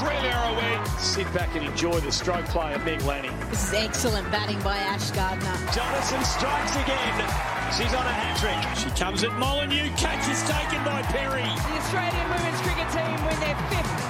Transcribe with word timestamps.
Australia 0.00 0.30
are 0.30 0.54
away. 0.54 0.86
Sit 0.96 1.30
back 1.34 1.54
and 1.54 1.62
enjoy 1.62 2.00
the 2.00 2.10
stroke 2.10 2.46
play 2.46 2.72
of 2.72 2.82
Meg 2.86 3.02
Lanning. 3.02 3.36
This 3.50 3.68
is 3.68 3.74
excellent 3.74 4.30
batting 4.32 4.58
by 4.62 4.78
Ash 4.78 5.10
Gardner. 5.10 5.44
Jonassen 5.76 6.24
strikes 6.24 6.72
again. 6.72 7.20
She's 7.76 7.92
on 7.92 8.06
a 8.06 8.16
hat 8.16 8.32
trick. 8.40 8.56
She 8.80 8.88
comes 8.98 9.22
at 9.24 9.38
Molineux. 9.38 9.90
Catch 9.98 10.26
is 10.32 10.40
taken 10.48 10.82
by 10.86 11.02
Perry. 11.02 11.42
The 11.44 11.76
Australian 11.84 12.28
women's 12.32 12.60
cricket 12.64 12.88
team 12.96 13.12
win 13.26 13.40
their 13.44 13.56
fifth 13.68 14.09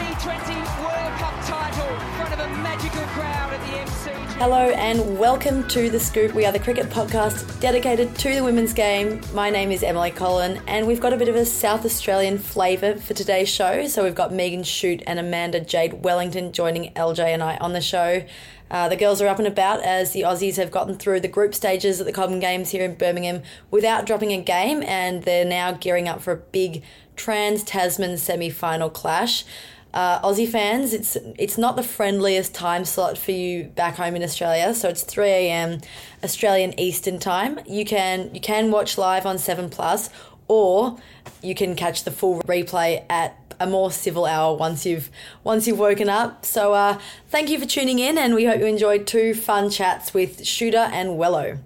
T20 0.00 0.82
World 0.82 1.18
Cup 1.18 1.44
title 1.44 1.86
in 1.86 2.12
front 2.14 2.32
of 2.32 2.40
a 2.40 2.48
magical 2.62 3.02
crowd 3.08 3.52
at 3.52 3.60
the 3.60 3.90
MCG. 3.90 4.38
Hello 4.38 4.70
and 4.70 5.18
welcome 5.18 5.68
to 5.68 5.90
The 5.90 6.00
Scoop. 6.00 6.32
We 6.32 6.46
are 6.46 6.52
the 6.52 6.58
cricket 6.58 6.86
podcast 6.86 7.60
dedicated 7.60 8.14
to 8.14 8.34
the 8.34 8.42
women's 8.42 8.72
game. 8.72 9.20
My 9.34 9.50
name 9.50 9.70
is 9.70 9.82
Emily 9.82 10.10
Collin 10.10 10.62
and 10.66 10.86
we've 10.86 11.02
got 11.02 11.12
a 11.12 11.18
bit 11.18 11.28
of 11.28 11.34
a 11.34 11.44
South 11.44 11.84
Australian 11.84 12.38
flavour 12.38 12.96
for 12.96 13.12
today's 13.12 13.50
show. 13.50 13.86
So 13.88 14.02
we've 14.02 14.14
got 14.14 14.32
Megan 14.32 14.62
Schutt 14.62 15.02
and 15.06 15.18
Amanda 15.18 15.60
Jade 15.60 16.02
Wellington 16.02 16.52
joining 16.52 16.94
LJ 16.94 17.18
and 17.18 17.42
I 17.42 17.58
on 17.58 17.74
the 17.74 17.82
show. 17.82 18.24
Uh, 18.70 18.88
the 18.88 18.96
girls 18.96 19.20
are 19.20 19.26
up 19.26 19.38
and 19.38 19.48
about 19.48 19.82
as 19.82 20.12
the 20.12 20.22
Aussies 20.22 20.56
have 20.56 20.70
gotten 20.70 20.96
through 20.96 21.20
the 21.20 21.28
group 21.28 21.54
stages 21.54 22.00
at 22.00 22.06
the 22.06 22.12
Com 22.12 22.40
Games 22.40 22.70
here 22.70 22.84
in 22.84 22.94
Birmingham 22.94 23.42
without 23.70 24.06
dropping 24.06 24.32
a 24.32 24.40
game, 24.40 24.82
and 24.84 25.24
they're 25.24 25.44
now 25.44 25.72
gearing 25.72 26.08
up 26.08 26.22
for 26.22 26.32
a 26.32 26.36
big 26.36 26.84
Trans 27.16 27.64
Tasman 27.64 28.16
semi 28.16 28.48
final 28.48 28.88
clash. 28.88 29.44
Uh, 29.92 30.20
Aussie 30.20 30.48
fans, 30.48 30.92
it's 30.92 31.16
it's 31.38 31.58
not 31.58 31.74
the 31.74 31.82
friendliest 31.82 32.54
time 32.54 32.84
slot 32.84 33.18
for 33.18 33.32
you 33.32 33.64
back 33.64 33.96
home 33.96 34.14
in 34.14 34.22
Australia. 34.22 34.72
So 34.74 34.88
it's 34.88 35.02
three 35.02 35.28
a.m. 35.28 35.80
Australian 36.22 36.78
Eastern 36.78 37.18
time. 37.18 37.58
You 37.66 37.84
can 37.84 38.32
you 38.34 38.40
can 38.40 38.70
watch 38.70 38.96
live 38.96 39.26
on 39.26 39.36
Seven 39.38 39.68
Plus, 39.68 40.10
or 40.46 40.96
you 41.42 41.54
can 41.54 41.74
catch 41.74 42.04
the 42.04 42.10
full 42.10 42.40
replay 42.42 43.04
at 43.10 43.36
a 43.58 43.66
more 43.66 43.90
civil 43.90 44.26
hour 44.26 44.56
once 44.56 44.86
you've 44.86 45.10
once 45.44 45.66
you've 45.66 45.78
woken 45.78 46.08
up. 46.08 46.46
So 46.46 46.72
uh, 46.72 46.98
thank 47.28 47.50
you 47.50 47.58
for 47.58 47.66
tuning 47.66 47.98
in, 47.98 48.16
and 48.16 48.34
we 48.34 48.44
hope 48.44 48.60
you 48.60 48.66
enjoyed 48.66 49.06
two 49.06 49.34
fun 49.34 49.70
chats 49.70 50.14
with 50.14 50.46
Shooter 50.46 50.88
and 50.92 51.18
Wello. 51.18 51.58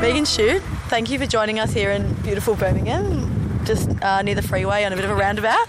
Megan 0.00 0.24
Schutt, 0.24 0.62
thank 0.88 1.10
you 1.10 1.18
for 1.18 1.26
joining 1.26 1.58
us 1.58 1.74
here 1.74 1.90
in 1.90 2.14
beautiful 2.22 2.54
Birmingham, 2.54 3.29
just 3.64 3.90
uh, 4.02 4.22
near 4.22 4.34
the 4.34 4.42
freeway 4.42 4.84
on 4.84 4.92
a 4.92 4.96
bit 4.96 5.04
of 5.04 5.10
a 5.10 5.14
roundabout. 5.14 5.66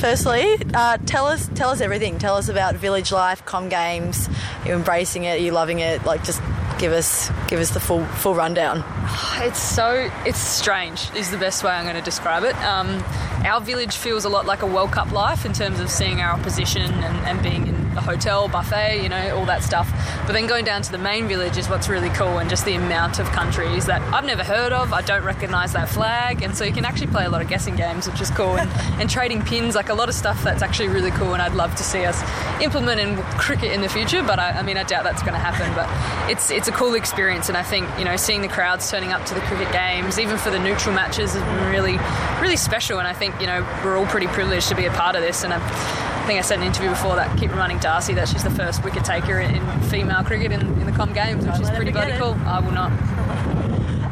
Firstly, 0.00 0.56
uh, 0.74 0.98
tell 1.06 1.26
us 1.26 1.48
tell 1.54 1.70
us 1.70 1.80
everything. 1.80 2.18
Tell 2.18 2.36
us 2.36 2.48
about 2.48 2.74
village 2.74 3.12
life, 3.12 3.44
com 3.44 3.68
games. 3.68 4.28
Are 4.62 4.68
you 4.68 4.74
embracing 4.74 5.24
it? 5.24 5.40
Are 5.40 5.42
you 5.42 5.52
loving 5.52 5.78
it? 5.78 6.04
Like, 6.04 6.24
just 6.24 6.42
give 6.78 6.92
us 6.92 7.30
give 7.48 7.60
us 7.60 7.70
the 7.70 7.80
full 7.80 8.04
full 8.06 8.34
rundown. 8.34 8.84
It's 9.36 9.58
so 9.58 10.10
it's 10.24 10.38
strange 10.38 11.10
is 11.14 11.30
the 11.30 11.36
best 11.36 11.64
way 11.64 11.70
I'm 11.70 11.84
going 11.84 11.96
to 11.96 12.02
describe 12.02 12.44
it. 12.44 12.56
Um, 12.62 13.02
our 13.44 13.60
village 13.60 13.96
feels 13.96 14.24
a 14.24 14.28
lot 14.28 14.46
like 14.46 14.62
a 14.62 14.66
World 14.66 14.92
Cup 14.92 15.12
life 15.12 15.44
in 15.44 15.52
terms 15.52 15.80
of 15.80 15.90
seeing 15.90 16.20
our 16.20 16.32
opposition 16.32 16.82
and, 16.82 17.16
and 17.26 17.42
being 17.42 17.66
in 17.66 17.83
the 17.94 18.00
hotel 18.00 18.48
buffet, 18.48 19.02
you 19.02 19.08
know, 19.08 19.36
all 19.36 19.46
that 19.46 19.62
stuff. 19.62 19.90
But 20.26 20.32
then 20.32 20.46
going 20.46 20.64
down 20.64 20.82
to 20.82 20.92
the 20.92 20.98
main 20.98 21.28
village 21.28 21.56
is 21.56 21.68
what's 21.68 21.88
really 21.88 22.10
cool, 22.10 22.38
and 22.38 22.48
just 22.50 22.64
the 22.64 22.74
amount 22.74 23.18
of 23.18 23.26
countries 23.26 23.86
that 23.86 24.02
I've 24.12 24.24
never 24.24 24.44
heard 24.44 24.72
of. 24.72 24.92
I 24.92 25.02
don't 25.02 25.24
recognise 25.24 25.72
that 25.72 25.88
flag, 25.88 26.42
and 26.42 26.56
so 26.56 26.64
you 26.64 26.72
can 26.72 26.84
actually 26.84 27.08
play 27.08 27.24
a 27.24 27.30
lot 27.30 27.42
of 27.42 27.48
guessing 27.48 27.76
games, 27.76 28.08
which 28.08 28.20
is 28.20 28.30
cool, 28.30 28.56
and, 28.56 28.70
and 29.00 29.08
trading 29.08 29.42
pins, 29.42 29.74
like 29.74 29.88
a 29.88 29.94
lot 29.94 30.08
of 30.08 30.14
stuff 30.14 30.42
that's 30.42 30.62
actually 30.62 30.88
really 30.88 31.10
cool. 31.12 31.34
And 31.34 31.42
I'd 31.42 31.54
love 31.54 31.74
to 31.76 31.82
see 31.82 32.04
us 32.04 32.22
implement 32.62 33.00
in 33.00 33.16
cricket 33.38 33.72
in 33.72 33.80
the 33.80 33.88
future, 33.88 34.22
but 34.22 34.38
I, 34.38 34.50
I 34.50 34.62
mean, 34.62 34.76
I 34.76 34.82
doubt 34.82 35.04
that's 35.04 35.22
going 35.22 35.34
to 35.34 35.38
happen. 35.38 35.72
But 35.74 35.88
it's 36.30 36.50
it's 36.50 36.68
a 36.68 36.72
cool 36.72 36.94
experience, 36.94 37.48
and 37.48 37.56
I 37.56 37.62
think 37.62 37.88
you 37.98 38.04
know 38.04 38.16
seeing 38.16 38.42
the 38.42 38.48
crowds 38.48 38.90
turning 38.90 39.12
up 39.12 39.24
to 39.26 39.34
the 39.34 39.40
cricket 39.42 39.72
games, 39.72 40.18
even 40.18 40.38
for 40.38 40.50
the 40.50 40.58
neutral 40.58 40.94
matches, 40.94 41.34
has 41.34 41.42
been 41.42 41.70
really 41.70 41.98
really 42.40 42.56
special. 42.56 42.98
And 42.98 43.08
I 43.08 43.12
think 43.12 43.40
you 43.40 43.46
know 43.46 43.66
we're 43.84 43.96
all 43.96 44.06
pretty 44.06 44.26
privileged 44.28 44.68
to 44.68 44.74
be 44.74 44.86
a 44.86 44.92
part 44.92 45.16
of 45.16 45.22
this, 45.22 45.44
and. 45.44 45.52
i 45.52 46.03
I 46.24 46.26
think 46.26 46.38
I 46.38 46.42
said 46.42 46.54
in 46.54 46.62
an 46.62 46.68
interview 46.68 46.88
before 46.88 47.16
that 47.16 47.38
keep 47.38 47.50
reminding 47.50 47.80
Darcie 47.80 48.14
that 48.14 48.30
she's 48.30 48.42
the 48.42 48.50
first 48.50 48.82
wicket 48.82 49.04
taker 49.04 49.40
in, 49.40 49.54
in 49.54 49.80
female 49.82 50.24
cricket 50.24 50.52
in, 50.52 50.62
in, 50.80 50.86
the 50.86 50.92
Com 50.92 51.12
Games, 51.12 51.44
which 51.44 51.60
is 51.60 51.68
pretty 51.68 51.90
bloody 51.90 52.12
cool. 52.12 52.32
I 52.46 52.60
will 52.60 52.72
not. 52.72 52.90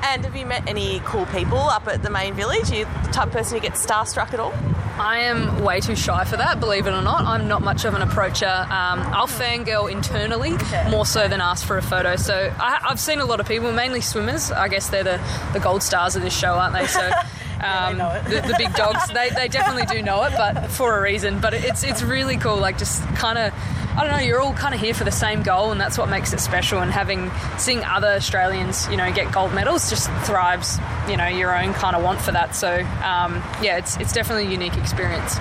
And 0.04 0.22
have 0.22 0.36
you 0.36 0.44
met 0.44 0.68
any 0.68 1.00
cool 1.06 1.24
people 1.24 1.56
up 1.56 1.88
at 1.88 2.02
the 2.02 2.10
main 2.10 2.34
village? 2.34 2.70
Are 2.70 2.76
you 2.76 2.84
the 2.84 3.08
type 3.12 3.28
of 3.28 3.32
person 3.32 3.56
who 3.56 3.62
gets 3.62 3.86
starstruck 3.86 4.34
at 4.34 4.40
all? 4.40 4.52
I 4.98 5.20
am 5.20 5.64
way 5.64 5.80
too 5.80 5.96
shy 5.96 6.24
for 6.24 6.36
that, 6.36 6.60
believe 6.60 6.86
it 6.86 6.90
or 6.90 7.00
not. 7.00 7.22
I'm 7.22 7.48
not 7.48 7.62
much 7.62 7.86
of 7.86 7.94
an 7.94 8.02
approacher. 8.02 8.44
Um, 8.44 9.00
I'll 9.00 9.26
fangirl 9.26 9.90
internally 9.90 10.52
okay. 10.52 10.90
more 10.90 11.06
so 11.06 11.28
than 11.28 11.40
ask 11.40 11.66
for 11.66 11.78
a 11.78 11.82
photo. 11.82 12.16
So 12.16 12.54
I, 12.60 12.88
have 12.88 13.00
seen 13.00 13.20
a 13.20 13.24
lot 13.24 13.40
of 13.40 13.48
people, 13.48 13.72
mainly 13.72 14.02
swimmers. 14.02 14.50
I 14.50 14.68
guess 14.68 14.90
they're 14.90 15.02
the, 15.02 15.48
the 15.54 15.60
gold 15.60 15.82
stars 15.82 16.14
of 16.14 16.20
this 16.20 16.38
show, 16.38 16.52
aren't 16.56 16.74
they? 16.74 16.86
So 16.88 17.10
Um, 17.62 17.98
the, 17.98 18.42
the, 18.46 18.54
big 18.58 18.74
dogs, 18.74 19.08
they, 19.12 19.30
they 19.30 19.48
definitely 19.48 19.86
do 19.86 20.02
know 20.02 20.22
it, 20.24 20.32
but 20.36 20.66
for 20.70 20.98
a 20.98 21.00
reason. 21.00 21.40
But 21.40 21.54
it's 21.54 21.84
it's 21.84 22.02
really 22.02 22.36
cool. 22.36 22.56
Like 22.56 22.78
just 22.78 23.02
kind 23.14 23.38
of, 23.38 23.54
I 23.96 24.02
don't 24.02 24.10
know. 24.10 24.18
You're 24.22 24.40
all 24.40 24.52
kind 24.52 24.74
of 24.74 24.80
here 24.80 24.94
for 24.94 25.04
the 25.04 25.12
same 25.12 25.42
goal, 25.42 25.70
and 25.70 25.80
that's 25.80 25.96
what 25.96 26.08
makes 26.08 26.32
it 26.32 26.40
special. 26.40 26.80
And 26.80 26.90
having 26.90 27.30
seeing 27.58 27.84
other 27.84 28.08
Australians, 28.08 28.88
you 28.88 28.96
know, 28.96 29.12
get 29.12 29.32
gold 29.32 29.54
medals 29.54 29.88
just 29.90 30.10
thrives. 30.24 30.78
You 31.08 31.16
know, 31.16 31.28
your 31.28 31.56
own 31.56 31.72
kind 31.74 31.94
of 31.94 32.02
want 32.02 32.20
for 32.20 32.32
that. 32.32 32.56
So 32.56 32.80
um, 33.04 33.42
yeah, 33.62 33.78
it's 33.78 33.96
it's 33.98 34.12
definitely 34.12 34.46
a 34.46 34.50
unique 34.50 34.76
experience. 34.76 35.36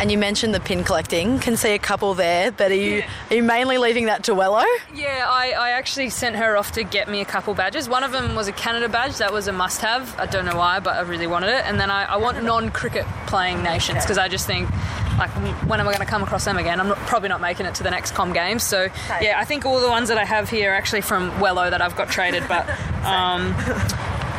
And 0.00 0.10
you 0.10 0.18
mentioned 0.18 0.54
the 0.54 0.60
pin 0.60 0.84
collecting. 0.84 1.38
Can 1.38 1.56
see 1.56 1.72
a 1.72 1.78
couple 1.78 2.14
there, 2.14 2.50
but 2.50 2.70
are 2.70 2.74
you 2.74 2.96
yeah. 2.98 3.10
are 3.30 3.36
you 3.36 3.42
mainly 3.42 3.78
leaving 3.78 4.06
that 4.06 4.24
to 4.24 4.32
Wello? 4.32 4.64
Yeah, 4.92 5.26
I, 5.28 5.52
I 5.52 5.70
actually 5.70 6.10
sent 6.10 6.36
her 6.36 6.56
off 6.56 6.72
to 6.72 6.82
get 6.82 7.08
me 7.08 7.20
a 7.20 7.24
couple 7.24 7.54
badges. 7.54 7.88
One 7.88 8.04
of 8.04 8.12
them 8.12 8.34
was 8.34 8.48
a 8.48 8.52
Canada 8.52 8.88
badge. 8.88 9.16
That 9.18 9.32
was 9.32 9.48
a 9.48 9.52
must-have. 9.52 10.18
I 10.18 10.26
don't 10.26 10.44
know 10.44 10.56
why, 10.56 10.80
but 10.80 10.96
I 10.96 11.02
really 11.02 11.26
wanted 11.26 11.50
it. 11.50 11.64
And 11.64 11.78
then 11.78 11.90
I, 11.90 12.04
I 12.04 12.16
want 12.16 12.42
non-cricket 12.42 13.06
playing 13.26 13.62
nations 13.62 14.02
because 14.02 14.18
I 14.18 14.28
just 14.28 14.46
think 14.46 14.68
like 15.16 15.30
when 15.68 15.80
am 15.80 15.86
I 15.86 15.92
going 15.92 16.04
to 16.04 16.10
come 16.10 16.22
across 16.22 16.44
them 16.44 16.58
again? 16.58 16.80
I'm 16.80 16.88
not, 16.88 16.98
probably 16.98 17.28
not 17.28 17.40
making 17.40 17.66
it 17.66 17.76
to 17.76 17.82
the 17.84 17.90
next 17.90 18.14
Com 18.14 18.32
Games. 18.32 18.64
So 18.64 18.88
yeah, 19.20 19.38
I 19.38 19.44
think 19.44 19.64
all 19.64 19.80
the 19.80 19.88
ones 19.88 20.08
that 20.08 20.18
I 20.18 20.24
have 20.24 20.50
here 20.50 20.72
are 20.72 20.74
actually 20.74 21.02
from 21.02 21.30
Wello 21.32 21.70
that 21.70 21.80
I've 21.80 21.96
got 21.96 22.08
traded, 22.08 22.44
but. 22.48 22.68
Um, 23.04 23.54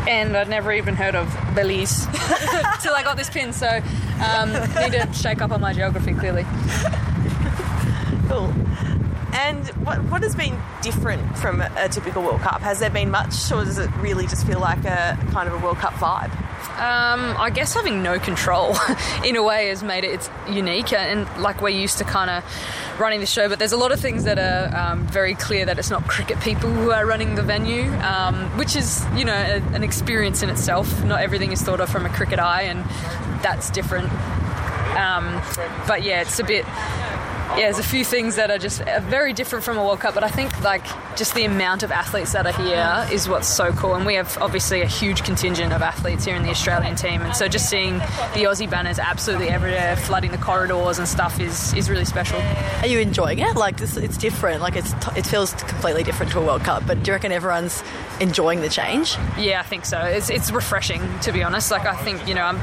and 0.07 0.35
I'd 0.35 0.49
never 0.49 0.71
even 0.71 0.95
heard 0.95 1.15
of 1.15 1.27
Belize 1.55 2.05
till 2.81 2.93
I 2.93 3.01
got 3.03 3.17
this 3.17 3.29
pin. 3.29 3.53
So 3.53 3.67
um, 4.23 4.51
need 4.51 4.93
to 4.93 5.09
shake 5.13 5.41
up 5.41 5.51
on 5.51 5.61
my 5.61 5.73
geography 5.73 6.13
clearly. 6.13 6.45
Cool. 8.27 8.53
And 9.33 9.67
what, 9.85 10.01
what 10.05 10.23
has 10.23 10.33
been 10.33 10.57
different 10.81 11.37
from 11.37 11.61
a 11.61 11.89
typical 11.89 12.23
World 12.23 12.41
Cup? 12.41 12.61
Has 12.61 12.79
there 12.79 12.89
been 12.89 13.11
much, 13.11 13.51
or 13.51 13.65
does 13.65 13.77
it 13.77 13.89
really 13.97 14.27
just 14.27 14.47
feel 14.47 14.59
like 14.59 14.83
a 14.85 15.17
kind 15.31 15.49
of 15.49 15.53
a 15.53 15.57
World 15.57 15.77
Cup 15.77 15.93
vibe? 15.93 16.31
Um, 16.71 17.35
I 17.37 17.51
guess 17.53 17.73
having 17.73 18.03
no 18.03 18.19
control 18.19 18.75
in 19.25 19.35
a 19.35 19.43
way 19.43 19.69
has 19.69 19.81
made 19.81 20.03
it 20.03 20.11
it's 20.11 20.29
unique 20.49 20.91
and 20.91 21.25
like 21.41 21.61
we're 21.61 21.69
used 21.69 21.97
to 21.99 22.03
kind 22.03 22.29
of 22.29 22.43
running 22.99 23.21
the 23.21 23.25
show 23.25 23.47
but 23.47 23.59
there's 23.59 23.71
a 23.71 23.77
lot 23.77 23.91
of 23.91 23.99
things 23.99 24.25
that 24.25 24.37
are 24.37 24.75
um, 24.77 25.07
very 25.07 25.35
clear 25.35 25.65
that 25.65 25.79
it's 25.79 25.89
not 25.89 26.05
cricket 26.07 26.39
people 26.41 26.69
who 26.69 26.91
are 26.91 27.05
running 27.05 27.35
the 27.35 27.41
venue 27.41 27.89
um, 27.99 28.35
which 28.57 28.75
is 28.75 29.05
you 29.15 29.23
know 29.23 29.33
a, 29.33 29.61
an 29.73 29.83
experience 29.83 30.43
in 30.43 30.49
itself. 30.49 31.03
Not 31.03 31.21
everything 31.21 31.51
is 31.51 31.61
thought 31.61 31.79
of 31.79 31.89
from 31.89 32.05
a 32.05 32.09
cricket 32.09 32.39
eye 32.39 32.63
and 32.63 32.83
that's 33.41 33.69
different. 33.69 34.11
Um, 34.97 35.41
but 35.87 36.03
yeah 36.03 36.21
it's 36.21 36.39
a 36.39 36.43
bit 36.43 36.65
yeah, 37.57 37.71
there's 37.71 37.79
a 37.79 37.83
few 37.83 38.03
things 38.03 38.35
that 38.35 38.51
are 38.51 38.57
just 38.57 38.83
very 39.03 39.31
different 39.31 39.63
from 39.63 39.77
a 39.77 39.83
World 39.83 40.01
Cup, 40.01 40.13
but 40.13 40.23
I 40.23 40.29
think 40.29 40.61
like 40.61 40.85
just 41.15 41.33
the 41.35 41.45
amount 41.45 41.83
of 41.83 41.91
athletes 41.91 42.33
that 42.33 42.45
are 42.45 42.51
here 42.51 43.07
is 43.13 43.29
what's 43.29 43.47
so 43.47 43.71
cool. 43.73 43.95
And 43.95 44.05
we 44.05 44.15
have 44.15 44.37
obviously 44.41 44.81
a 44.81 44.85
huge 44.87 45.23
contingent 45.23 45.71
of 45.71 45.81
athletes 45.81 46.25
here 46.25 46.35
in 46.35 46.43
the 46.43 46.49
Australian 46.49 46.95
team, 46.95 47.21
and 47.21 47.35
so 47.35 47.47
just 47.47 47.69
seeing 47.69 47.99
the 48.33 48.43
Aussie 48.43 48.69
banners 48.69 48.99
absolutely 48.99 49.49
everywhere, 49.49 49.95
flooding 49.95 50.31
the 50.31 50.37
corridors 50.37 50.99
and 50.99 51.07
stuff 51.07 51.39
is 51.39 51.73
is 51.73 51.89
really 51.89 52.05
special. 52.05 52.39
Are 52.81 52.87
you 52.87 52.99
enjoying 52.99 53.39
it? 53.39 53.55
Like 53.55 53.77
this, 53.77 53.95
it's 53.97 54.17
different. 54.17 54.61
Like 54.61 54.75
it's 54.75 54.93
it 55.15 55.25
feels 55.25 55.53
completely 55.53 56.03
different 56.03 56.31
to 56.33 56.39
a 56.39 56.45
World 56.45 56.63
Cup. 56.63 56.85
But 56.85 57.03
do 57.03 57.11
you 57.11 57.13
reckon 57.13 57.31
everyone's 57.31 57.83
enjoying 58.19 58.61
the 58.61 58.69
change? 58.69 59.15
Yeah, 59.37 59.61
I 59.61 59.63
think 59.63 59.85
so. 59.85 60.01
It's 60.01 60.29
it's 60.29 60.51
refreshing 60.51 61.01
to 61.21 61.31
be 61.31 61.41
honest. 61.43 61.71
Like 61.71 61.85
I 61.85 61.95
think 61.95 62.27
you 62.27 62.35
know 62.35 62.43
I'm 62.43 62.59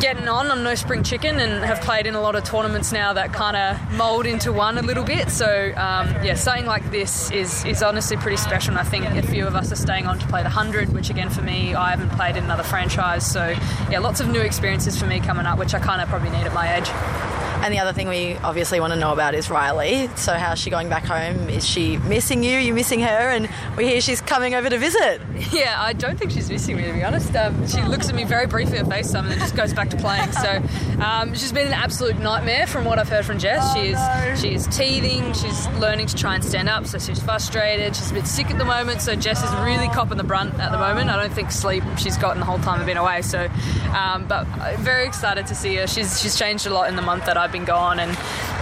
getting 0.00 0.28
on. 0.28 0.50
I'm 0.50 0.62
no 0.62 0.74
spring 0.74 1.02
chicken 1.02 1.38
and 1.38 1.64
have 1.64 1.80
played 1.80 2.06
in 2.06 2.14
a 2.14 2.20
lot 2.20 2.34
of 2.34 2.44
tournaments 2.44 2.92
now 2.92 3.12
that 3.12 3.32
kind 3.32 3.56
of 3.56 3.92
mould 3.92 4.26
into 4.26 4.52
one 4.52 4.78
a 4.78 4.82
little 4.82 5.04
bit. 5.04 5.30
So 5.30 5.46
um, 5.76 6.08
yeah, 6.24 6.34
something 6.34 6.66
like 6.66 6.90
this 6.90 7.30
is 7.30 7.64
is 7.64 7.82
honestly 7.82 8.16
pretty 8.16 8.36
special. 8.36 8.72
And 8.72 8.80
I 8.80 8.84
think 8.84 9.04
a 9.06 9.22
few 9.22 9.46
of 9.46 9.54
us 9.54 9.72
are 9.72 9.76
staying 9.76 10.06
on 10.06 10.18
to 10.18 10.26
play 10.26 10.42
the 10.42 10.48
hundred, 10.48 10.92
which 10.92 11.10
again 11.10 11.30
for 11.30 11.42
me, 11.42 11.74
I 11.74 11.90
haven't 11.90 12.10
played 12.10 12.36
in 12.36 12.44
another 12.44 12.62
franchise. 12.62 13.30
So 13.30 13.54
yeah, 13.90 13.98
lots 13.98 14.20
of 14.20 14.28
new 14.28 14.40
experiences 14.40 14.98
for 14.98 15.06
me 15.06 15.20
coming 15.20 15.46
up, 15.46 15.58
which 15.58 15.74
I 15.74 15.78
kind 15.78 16.00
of 16.00 16.08
probably 16.08 16.30
need 16.30 16.46
at 16.46 16.54
my 16.54 16.76
age. 16.76 17.25
And 17.66 17.74
the 17.74 17.80
other 17.80 17.92
thing 17.92 18.06
we 18.06 18.36
obviously 18.44 18.78
want 18.78 18.92
to 18.92 18.96
know 18.96 19.12
about 19.12 19.34
is 19.34 19.50
Riley. 19.50 20.08
So 20.14 20.34
how's 20.34 20.60
she 20.60 20.70
going 20.70 20.88
back 20.88 21.04
home? 21.04 21.48
Is 21.48 21.66
she 21.66 21.96
missing 21.96 22.44
you? 22.44 22.58
Are 22.58 22.60
you 22.60 22.72
missing 22.72 23.00
her? 23.00 23.08
And 23.08 23.48
we 23.76 23.88
hear 23.88 24.00
she's 24.00 24.20
coming 24.20 24.54
over 24.54 24.70
to 24.70 24.78
visit. 24.78 25.20
Yeah, 25.52 25.80
I 25.80 25.92
don't 25.92 26.18
think 26.18 26.32
she's 26.32 26.50
missing 26.50 26.76
me 26.76 26.84
to 26.84 26.92
be 26.92 27.02
honest. 27.02 27.34
Um, 27.34 27.66
she 27.66 27.80
looks 27.80 28.08
at 28.08 28.14
me 28.14 28.24
very 28.24 28.46
briefly 28.46 28.78
at 28.78 28.86
FaceTime 28.86 29.20
and 29.20 29.30
then 29.30 29.38
just 29.38 29.56
goes 29.56 29.72
back 29.72 29.88
to 29.90 29.96
playing. 29.96 30.30
So 30.32 30.62
um, 31.02 31.34
she's 31.34 31.52
been 31.52 31.68
an 31.68 31.72
absolute 31.72 32.18
nightmare 32.18 32.66
from 32.66 32.84
what 32.84 32.98
I've 32.98 33.08
heard 33.08 33.24
from 33.24 33.38
Jess. 33.38 33.62
Oh, 33.64 33.74
she 33.74 33.88
is 33.88 33.94
no. 33.96 34.34
she 34.36 34.54
is 34.54 34.66
teething. 34.66 35.32
She's 35.32 35.68
learning 35.78 36.08
to 36.08 36.16
try 36.16 36.34
and 36.34 36.44
stand 36.44 36.68
up, 36.68 36.86
so 36.86 36.98
she's 36.98 37.22
frustrated. 37.22 37.96
She's 37.96 38.10
a 38.10 38.14
bit 38.14 38.26
sick 38.26 38.50
at 38.50 38.58
the 38.58 38.64
moment, 38.64 39.00
so 39.00 39.14
Jess 39.14 39.42
is 39.42 39.50
really 39.60 39.88
copping 39.88 40.18
the 40.18 40.24
brunt 40.24 40.52
at 40.58 40.72
the 40.72 40.78
moment. 40.78 41.10
I 41.10 41.16
don't 41.16 41.32
think 41.32 41.50
sleep 41.52 41.84
she's 41.96 42.18
gotten 42.18 42.40
the 42.40 42.46
whole 42.46 42.58
time 42.58 42.80
I've 42.80 42.86
been 42.86 42.96
away. 42.96 43.22
So, 43.22 43.48
um, 43.94 44.26
but 44.26 44.46
I'm 44.58 44.78
very 44.82 45.06
excited 45.06 45.46
to 45.46 45.54
see 45.54 45.76
her. 45.76 45.86
She's 45.86 46.20
she's 46.20 46.36
changed 46.36 46.66
a 46.66 46.70
lot 46.70 46.88
in 46.88 46.96
the 46.96 47.02
month 47.02 47.26
that 47.26 47.36
I've 47.36 47.52
been 47.52 47.55
gone, 47.64 47.98
and 47.98 48.10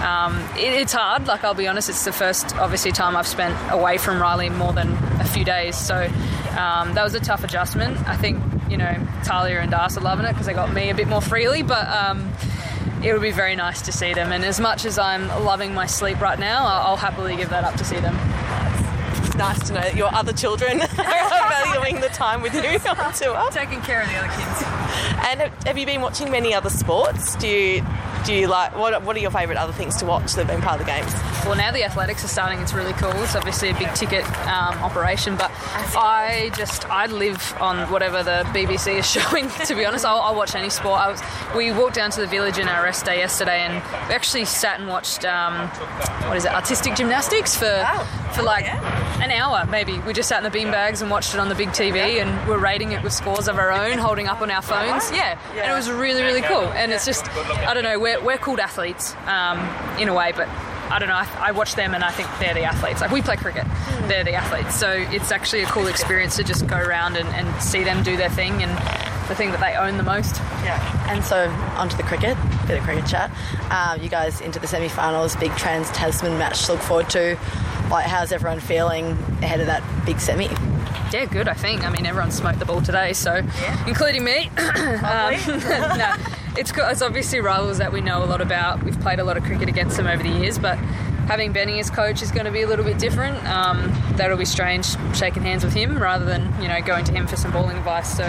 um, 0.02 0.38
it, 0.56 0.72
it's 0.72 0.92
hard. 0.92 1.26
Like 1.26 1.44
I'll 1.44 1.54
be 1.54 1.66
honest, 1.66 1.88
it's 1.88 2.04
the 2.04 2.12
first 2.12 2.54
obviously 2.56 2.92
time 2.92 3.16
I've 3.16 3.26
spent 3.26 3.56
away 3.72 3.98
from 3.98 4.20
Riley 4.20 4.50
more 4.50 4.72
than 4.72 4.92
a 5.20 5.24
few 5.24 5.44
days. 5.44 5.76
So 5.76 5.96
um, 5.96 6.94
that 6.94 7.02
was 7.02 7.14
a 7.14 7.20
tough 7.20 7.44
adjustment. 7.44 7.96
I 8.08 8.16
think 8.16 8.42
you 8.70 8.76
know 8.76 8.96
Tahlia 9.24 9.60
and 9.60 9.70
Das 9.70 9.96
are 9.96 10.00
loving 10.00 10.26
it 10.26 10.32
because 10.32 10.46
they 10.46 10.54
got 10.54 10.72
me 10.72 10.90
a 10.90 10.94
bit 10.94 11.08
more 11.08 11.22
freely, 11.22 11.62
but. 11.62 11.86
Um, 11.88 12.32
it 13.02 13.12
would 13.12 13.20
be 13.20 13.32
very 13.32 13.54
nice 13.54 13.82
to 13.82 13.92
see 13.92 14.14
them, 14.14 14.32
and 14.32 14.42
as 14.46 14.58
much 14.58 14.86
as 14.86 14.98
I'm 14.98 15.28
loving 15.44 15.74
my 15.74 15.84
sleep 15.84 16.22
right 16.22 16.38
now, 16.38 16.64
I'll 16.64 16.86
I'll 16.86 16.96
happily 16.96 17.36
give 17.36 17.50
that 17.50 17.62
up 17.62 17.74
to 17.74 17.84
see 17.84 18.00
them. 18.00 18.16
It's 19.26 19.34
nice 19.36 19.66
to 19.68 19.74
know 19.74 19.80
that 19.80 19.94
your 19.94 20.14
other 20.14 20.32
children 20.32 20.80
are 20.82 20.86
valuing 20.88 22.00
the 22.00 22.08
time 22.08 22.40
with 22.40 22.54
you 22.54 22.60
on 22.88 23.12
tour. 23.12 23.50
Taking 23.50 23.80
care 23.82 24.00
of 24.00 24.08
the 24.08 24.16
other 24.16 24.28
kids. 24.28 24.62
And 25.26 25.40
have 25.66 25.76
you 25.76 25.86
been 25.86 26.00
watching 26.00 26.30
many 26.30 26.54
other 26.54 26.70
sports? 26.70 27.36
Do 27.36 27.48
you 27.48 27.84
do 28.24 28.34
you 28.34 28.46
like 28.48 28.76
what? 28.76 29.02
What 29.02 29.16
are 29.16 29.20
your 29.20 29.30
favourite 29.30 29.58
other 29.58 29.72
things 29.72 29.96
to 29.96 30.06
watch 30.06 30.32
that 30.34 30.46
have 30.46 30.48
been 30.48 30.62
part 30.62 30.80
of 30.80 30.86
the 30.86 30.90
games? 30.90 31.12
Well, 31.44 31.56
now 31.56 31.70
the 31.70 31.84
athletics 31.84 32.24
are 32.24 32.28
starting. 32.28 32.58
It's 32.60 32.72
really 32.72 32.94
cool. 32.94 33.10
It's 33.22 33.36
obviously 33.36 33.70
a 33.70 33.74
big 33.74 33.92
ticket 33.94 34.24
um, 34.48 34.74
operation, 34.82 35.36
but 35.36 35.50
I 35.96 36.50
just 36.56 36.88
I 36.90 37.06
live 37.06 37.54
on 37.60 37.90
whatever 37.90 38.22
the 38.22 38.44
BBC 38.52 38.98
is 38.98 39.06
showing. 39.10 39.48
To 39.66 39.74
be 39.74 39.84
honest, 39.84 40.04
I'll, 40.04 40.20
I'll 40.20 40.34
watch 40.34 40.54
any 40.54 40.70
sport. 40.70 41.00
I 41.00 41.10
was, 41.10 41.22
we 41.54 41.70
walked 41.72 41.94
down 41.94 42.10
to 42.12 42.20
the 42.20 42.26
village 42.26 42.58
in 42.58 42.68
our 42.68 42.82
rest 42.82 43.04
day 43.04 43.18
yesterday, 43.18 43.60
and 43.60 43.74
we 44.08 44.14
actually 44.14 44.46
sat 44.46 44.80
and 44.80 44.88
watched 44.88 45.24
um, 45.24 45.68
what 46.28 46.36
is 46.36 46.44
it, 46.44 46.52
artistic 46.52 46.94
gymnastics 46.96 47.56
for 47.56 47.84
for 48.32 48.42
like 48.42 48.64
an 48.66 49.30
hour 49.30 49.66
maybe. 49.70 49.98
We 50.00 50.12
just 50.12 50.28
sat 50.28 50.42
in 50.44 50.50
the 50.50 50.56
beanbags 50.58 51.02
and 51.02 51.10
watched 51.10 51.34
it 51.34 51.40
on 51.40 51.48
the 51.48 51.54
big 51.54 51.68
TV, 51.70 52.22
and 52.22 52.48
we're 52.48 52.58
rating 52.58 52.92
it 52.92 53.02
with 53.02 53.12
scores 53.12 53.48
of 53.48 53.58
our 53.58 53.70
own, 53.70 53.98
holding 53.98 54.26
up 54.28 54.40
on 54.40 54.50
our 54.50 54.62
phones. 54.62 55.04
Yeah, 55.14 55.38
and 55.52 55.70
it 55.70 55.74
was 55.74 55.90
really 55.90 56.22
really 56.22 56.40
cool. 56.42 56.64
And 56.72 56.90
it's 56.90 57.04
just 57.04 57.28
I 57.36 57.72
don't 57.74 57.84
know. 57.84 57.98
We're 58.18 58.24
we're 58.24 58.38
called 58.38 58.60
athletes 58.60 59.14
um, 59.26 59.58
in 59.98 60.08
a 60.08 60.14
way, 60.14 60.32
but 60.32 60.48
I 60.90 60.98
don't 60.98 61.08
know. 61.08 61.14
I, 61.14 61.28
I 61.38 61.52
watch 61.52 61.74
them 61.74 61.94
and 61.94 62.04
I 62.04 62.10
think 62.10 62.28
they're 62.38 62.54
the 62.54 62.64
athletes. 62.64 63.00
Like 63.00 63.10
we 63.10 63.22
play 63.22 63.36
cricket, 63.36 63.64
they're 64.02 64.24
the 64.24 64.34
athletes. 64.34 64.74
So 64.74 64.90
it's 64.90 65.32
actually 65.32 65.62
a 65.62 65.66
cool 65.66 65.86
experience 65.86 66.36
to 66.36 66.44
just 66.44 66.66
go 66.66 66.76
around 66.76 67.16
and, 67.16 67.28
and 67.28 67.62
see 67.62 67.84
them 67.84 68.02
do 68.02 68.16
their 68.16 68.30
thing 68.30 68.62
and 68.62 68.70
the 69.28 69.34
thing 69.34 69.50
that 69.52 69.60
they 69.60 69.74
own 69.74 69.96
the 69.96 70.02
most. 70.02 70.36
Yeah. 70.62 71.06
And 71.10 71.24
so 71.24 71.48
onto 71.76 71.96
the 71.96 72.02
cricket, 72.02 72.36
bit 72.66 72.78
of 72.78 72.84
cricket 72.84 73.06
chat. 73.06 73.30
Um, 73.70 74.02
you 74.02 74.08
guys 74.08 74.40
into 74.40 74.58
the 74.58 74.66
semi-finals, 74.66 75.36
big 75.36 75.54
Trans 75.56 75.90
Tasman 75.90 76.38
match 76.38 76.66
to 76.66 76.72
look 76.72 76.82
forward 76.82 77.10
to. 77.10 77.38
Like, 77.90 78.06
how's 78.06 78.32
everyone 78.32 78.60
feeling 78.60 79.12
ahead 79.42 79.60
of 79.60 79.66
that 79.66 79.82
big 80.04 80.20
semi? 80.20 80.48
Yeah, 81.12 81.26
good. 81.26 81.48
I 81.48 81.54
think. 81.54 81.84
I 81.84 81.90
mean, 81.90 82.06
everyone 82.06 82.30
smoked 82.30 82.58
the 82.58 82.64
ball 82.64 82.82
today, 82.82 83.12
so 83.12 83.40
including 83.86 84.24
me. 84.24 84.48
um, 84.56 85.34
no, 85.46 86.14
it's. 86.56 86.72
It's 86.76 87.02
obviously 87.02 87.40
rivals 87.40 87.78
that 87.78 87.92
we 87.92 88.00
know 88.00 88.22
a 88.22 88.26
lot 88.26 88.40
about. 88.40 88.82
We've 88.82 88.98
played 89.00 89.18
a 89.18 89.24
lot 89.24 89.36
of 89.36 89.44
cricket 89.44 89.68
against 89.68 89.96
them 89.96 90.06
over 90.06 90.22
the 90.22 90.28
years, 90.28 90.58
but 90.58 90.76
having 91.26 91.52
Benny 91.52 91.80
as 91.80 91.88
coach 91.90 92.20
is 92.22 92.30
going 92.30 92.44
to 92.44 92.52
be 92.52 92.62
a 92.62 92.66
little 92.66 92.84
bit 92.84 92.98
different. 92.98 93.42
Um, 93.46 93.90
that'll 94.16 94.36
be 94.36 94.44
strange 94.44 94.86
shaking 95.16 95.42
hands 95.42 95.64
with 95.64 95.72
him 95.72 95.96
rather 95.98 96.24
than 96.24 96.42
you 96.60 96.68
know 96.68 96.80
going 96.82 97.04
to 97.06 97.12
him 97.12 97.26
for 97.26 97.36
some 97.36 97.50
bowling 97.52 97.76
advice. 97.78 98.14
So 98.16 98.24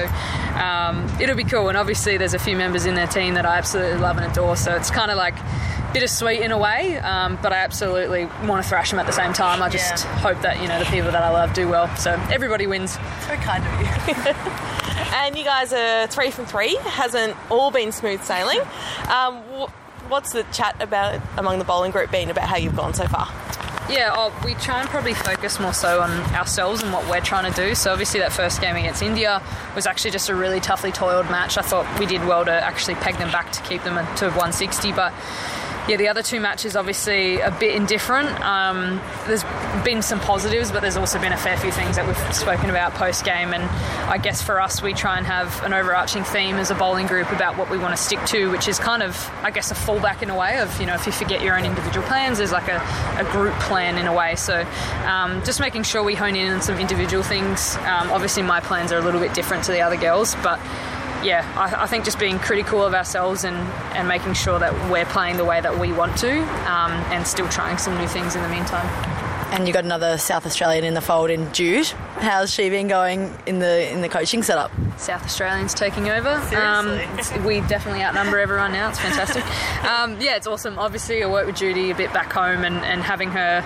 um, 0.59 1.05
it'll 1.19 1.35
be 1.35 1.43
cool. 1.43 1.69
And 1.69 1.77
obviously, 1.77 2.17
there's 2.17 2.33
a 2.33 2.39
few 2.39 2.55
members 2.57 2.85
in 2.85 2.95
their 2.95 3.07
team 3.07 3.33
that 3.35 3.45
I 3.45 3.57
absolutely 3.57 3.99
love 3.99 4.17
and 4.17 4.31
adore. 4.31 4.55
So 4.55 4.75
it's 4.75 4.89
kind 4.91 5.11
of 5.11 5.17
like 5.17 5.35
bittersweet 5.93 6.41
in 6.41 6.51
a 6.51 6.57
way, 6.57 6.97
um, 6.97 7.37
but 7.41 7.53
I 7.53 7.57
absolutely 7.57 8.25
want 8.47 8.61
to 8.61 8.67
thrash 8.67 8.89
them 8.91 8.99
at 8.99 9.05
the 9.05 9.13
same 9.13 9.31
time. 9.33 9.61
I 9.63 9.69
just 9.69 10.03
Yeah. 10.05 10.17
hope 10.17 10.41
that 10.41 10.61
you 10.61 10.67
know 10.67 10.77
the 10.79 10.85
people 10.85 11.11
that 11.11 11.23
I 11.23 11.29
love 11.29 11.53
do 11.53 11.67
well. 11.69 11.93
So 11.95 12.11
everybody 12.31 12.67
wins. 12.67 12.97
Very 13.27 13.37
kind 13.37 13.63
of 13.65 14.07
you. 14.07 14.84
And 15.15 15.37
you 15.37 15.45
guys 15.45 15.71
are 15.71 16.07
three 16.07 16.29
from 16.29 16.45
three. 16.45 16.75
Hasn't 16.75 17.37
all 17.49 17.71
been 17.71 17.93
smooth 17.93 18.21
sailing. 18.21 18.59
Um, 19.09 19.37
wh- 19.43 19.71
what's 20.11 20.33
the 20.33 20.43
chat 20.51 20.75
about 20.81 21.21
among 21.37 21.57
the 21.57 21.63
bowling 21.63 21.91
group 21.91 22.11
been 22.11 22.29
about 22.29 22.49
how 22.49 22.57
you've 22.57 22.75
gone 22.75 22.93
so 22.93 23.07
far? 23.07 23.31
Yeah, 23.89 24.11
oh, 24.13 24.37
we 24.43 24.55
try 24.55 24.81
and 24.81 24.89
probably 24.89 25.13
focus 25.13 25.57
more 25.57 25.71
so 25.71 26.01
on 26.01 26.11
ourselves 26.33 26.83
and 26.83 26.91
what 26.91 27.09
we're 27.09 27.21
trying 27.21 27.49
to 27.49 27.55
do. 27.55 27.75
So 27.75 27.91
obviously 27.93 28.19
that 28.19 28.33
first 28.33 28.59
game 28.59 28.75
against 28.75 29.01
India 29.01 29.41
was 29.73 29.85
actually 29.87 30.11
just 30.11 30.27
a 30.27 30.35
really 30.35 30.59
toughly 30.59 30.91
toiled 30.91 31.29
match. 31.29 31.57
I 31.57 31.61
thought 31.61 31.87
we 31.97 32.05
did 32.05 32.25
well 32.25 32.43
to 32.43 32.51
actually 32.51 32.95
peg 32.95 33.17
them 33.17 33.31
back 33.31 33.53
to 33.53 33.61
keep 33.61 33.83
them 33.83 33.95
to 34.17 34.25
160, 34.25 34.91
but 34.91 35.13
yeah, 35.87 35.97
the 35.97 36.07
other 36.07 36.23
two 36.23 36.39
matches 36.39 36.75
obviously 36.75 37.39
a 37.39 37.51
bit 37.51 37.75
indifferent. 37.75 38.27
Um, 38.41 38.99
there's 39.27 39.43
been 39.83 40.01
some 40.01 40.19
positives, 40.19 40.71
but 40.71 40.81
there's 40.81 40.97
also 40.97 41.19
been 41.19 41.31
a 41.31 41.37
fair 41.37 41.57
few 41.57 41.71
things 41.71 41.95
that 41.95 42.07
we've 42.07 42.35
spoken 42.35 42.71
about 42.71 42.93
post 42.95 43.23
game. 43.23 43.53
And 43.53 43.63
I 44.09 44.17
guess 44.17 44.41
for 44.41 44.59
us, 44.59 44.81
we 44.81 44.93
try 44.93 45.17
and 45.17 45.27
have 45.27 45.63
an 45.63 45.73
overarching 45.73 46.23
theme 46.23 46.55
as 46.55 46.71
a 46.71 46.75
bowling 46.75 47.05
group 47.05 47.31
about 47.31 47.57
what 47.57 47.69
we 47.69 47.77
want 47.77 47.95
to 47.95 48.01
stick 48.01 48.23
to, 48.27 48.49
which 48.49 48.67
is 48.67 48.79
kind 48.79 49.03
of, 49.03 49.29
I 49.43 49.51
guess, 49.51 49.69
a 49.69 49.75
fallback 49.75 50.23
in 50.23 50.31
a 50.31 50.35
way 50.35 50.59
of, 50.59 50.79
you 50.79 50.87
know, 50.87 50.95
if 50.95 51.05
you 51.05 51.11
forget 51.11 51.41
your 51.41 51.55
own 51.55 51.65
individual 51.65 52.05
plans, 52.07 52.39
there's 52.39 52.51
like 52.51 52.67
a, 52.67 52.81
a 53.19 53.31
group 53.31 53.53
plan 53.59 53.99
in 53.99 54.07
a 54.07 54.13
way. 54.13 54.35
So 54.35 54.65
um, 55.05 55.43
just 55.43 55.59
making 55.59 55.83
sure 55.83 56.03
we 56.03 56.15
hone 56.15 56.35
in 56.35 56.51
on 56.51 56.61
some 56.61 56.79
individual 56.79 57.21
things. 57.21 57.75
Um, 57.77 58.11
obviously, 58.11 58.41
my 58.41 58.59
plans 58.59 58.91
are 58.91 58.97
a 58.97 59.03
little 59.03 59.21
bit 59.21 59.35
different 59.35 59.63
to 59.65 59.71
the 59.71 59.81
other 59.81 59.97
girls, 59.97 60.33
but 60.41 60.59
yeah, 61.25 61.51
I, 61.57 61.83
I 61.83 61.87
think 61.87 62.05
just 62.05 62.19
being 62.19 62.37
critical 62.37 62.83
of 62.83 62.93
ourselves 62.93 63.43
and, 63.43 63.57
and 63.95 64.07
making 64.07 64.33
sure 64.33 64.59
that 64.59 64.73
we're 64.91 65.05
playing 65.05 65.37
the 65.37 65.45
way 65.45 65.59
that 65.59 65.79
we 65.79 65.91
want 65.91 66.17
to 66.19 66.39
um, 66.69 66.91
and 67.11 67.25
still 67.25 67.49
trying 67.49 67.77
some 67.77 67.97
new 67.97 68.07
things 68.07 68.35
in 68.35 68.43
the 68.43 68.49
meantime. 68.49 68.85
and 69.51 69.67
you 69.67 69.73
got 69.73 69.83
another 69.85 70.17
South 70.17 70.45
Australian 70.45 70.83
in 70.83 70.93
the 70.93 71.01
fold 71.01 71.29
in 71.31 71.51
Jude. 71.51 71.87
How's 72.17 72.53
she 72.53 72.69
been 72.69 72.87
going 72.87 73.33
in 73.45 73.59
the 73.59 73.91
in 73.91 74.01
the 74.01 74.09
coaching 74.09 74.43
setup? 74.43 74.71
South 74.97 75.23
Australians 75.23 75.73
taking 75.73 76.09
over. 76.09 76.29
Um, 76.55 76.99
we 77.43 77.59
definitely 77.61 78.01
outnumber 78.03 78.39
everyone 78.39 78.71
now. 78.71 78.89
It's 78.89 78.99
fantastic. 78.99 79.43
um, 79.89 80.19
yeah, 80.21 80.35
it's 80.35 80.47
awesome. 80.47 80.79
Obviously, 80.79 81.23
I 81.23 81.27
work 81.27 81.47
with 81.47 81.57
Judy 81.57 81.91
a 81.91 81.95
bit 81.95 82.13
back 82.13 82.31
home, 82.31 82.63
and, 82.63 82.77
and 82.77 83.01
having 83.01 83.31
her 83.31 83.65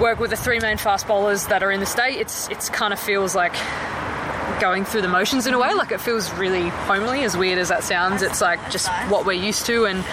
work 0.00 0.18
with 0.20 0.30
the 0.30 0.36
three 0.36 0.60
main 0.60 0.78
fast 0.78 1.06
bowlers 1.06 1.46
that 1.48 1.62
are 1.62 1.70
in 1.70 1.80
the 1.80 1.86
state, 1.86 2.18
it's 2.18 2.48
it's 2.48 2.68
kind 2.70 2.92
of 2.92 2.98
feels 2.98 3.34
like 3.34 3.54
going 4.60 4.84
through 4.84 5.02
the 5.02 5.08
motions 5.08 5.46
in 5.46 5.54
a 5.54 5.58
way. 5.58 5.74
Like 5.74 5.92
it 5.92 6.00
feels 6.00 6.32
really 6.34 6.68
homely, 6.68 7.24
as 7.24 7.36
weird 7.36 7.58
as 7.58 7.68
that 7.68 7.84
sounds. 7.84 8.22
It's 8.22 8.40
like 8.40 8.70
just 8.70 8.88
what 9.08 9.26
we're 9.26 9.32
used 9.32 9.66
to. 9.66 9.86
And 9.86 10.04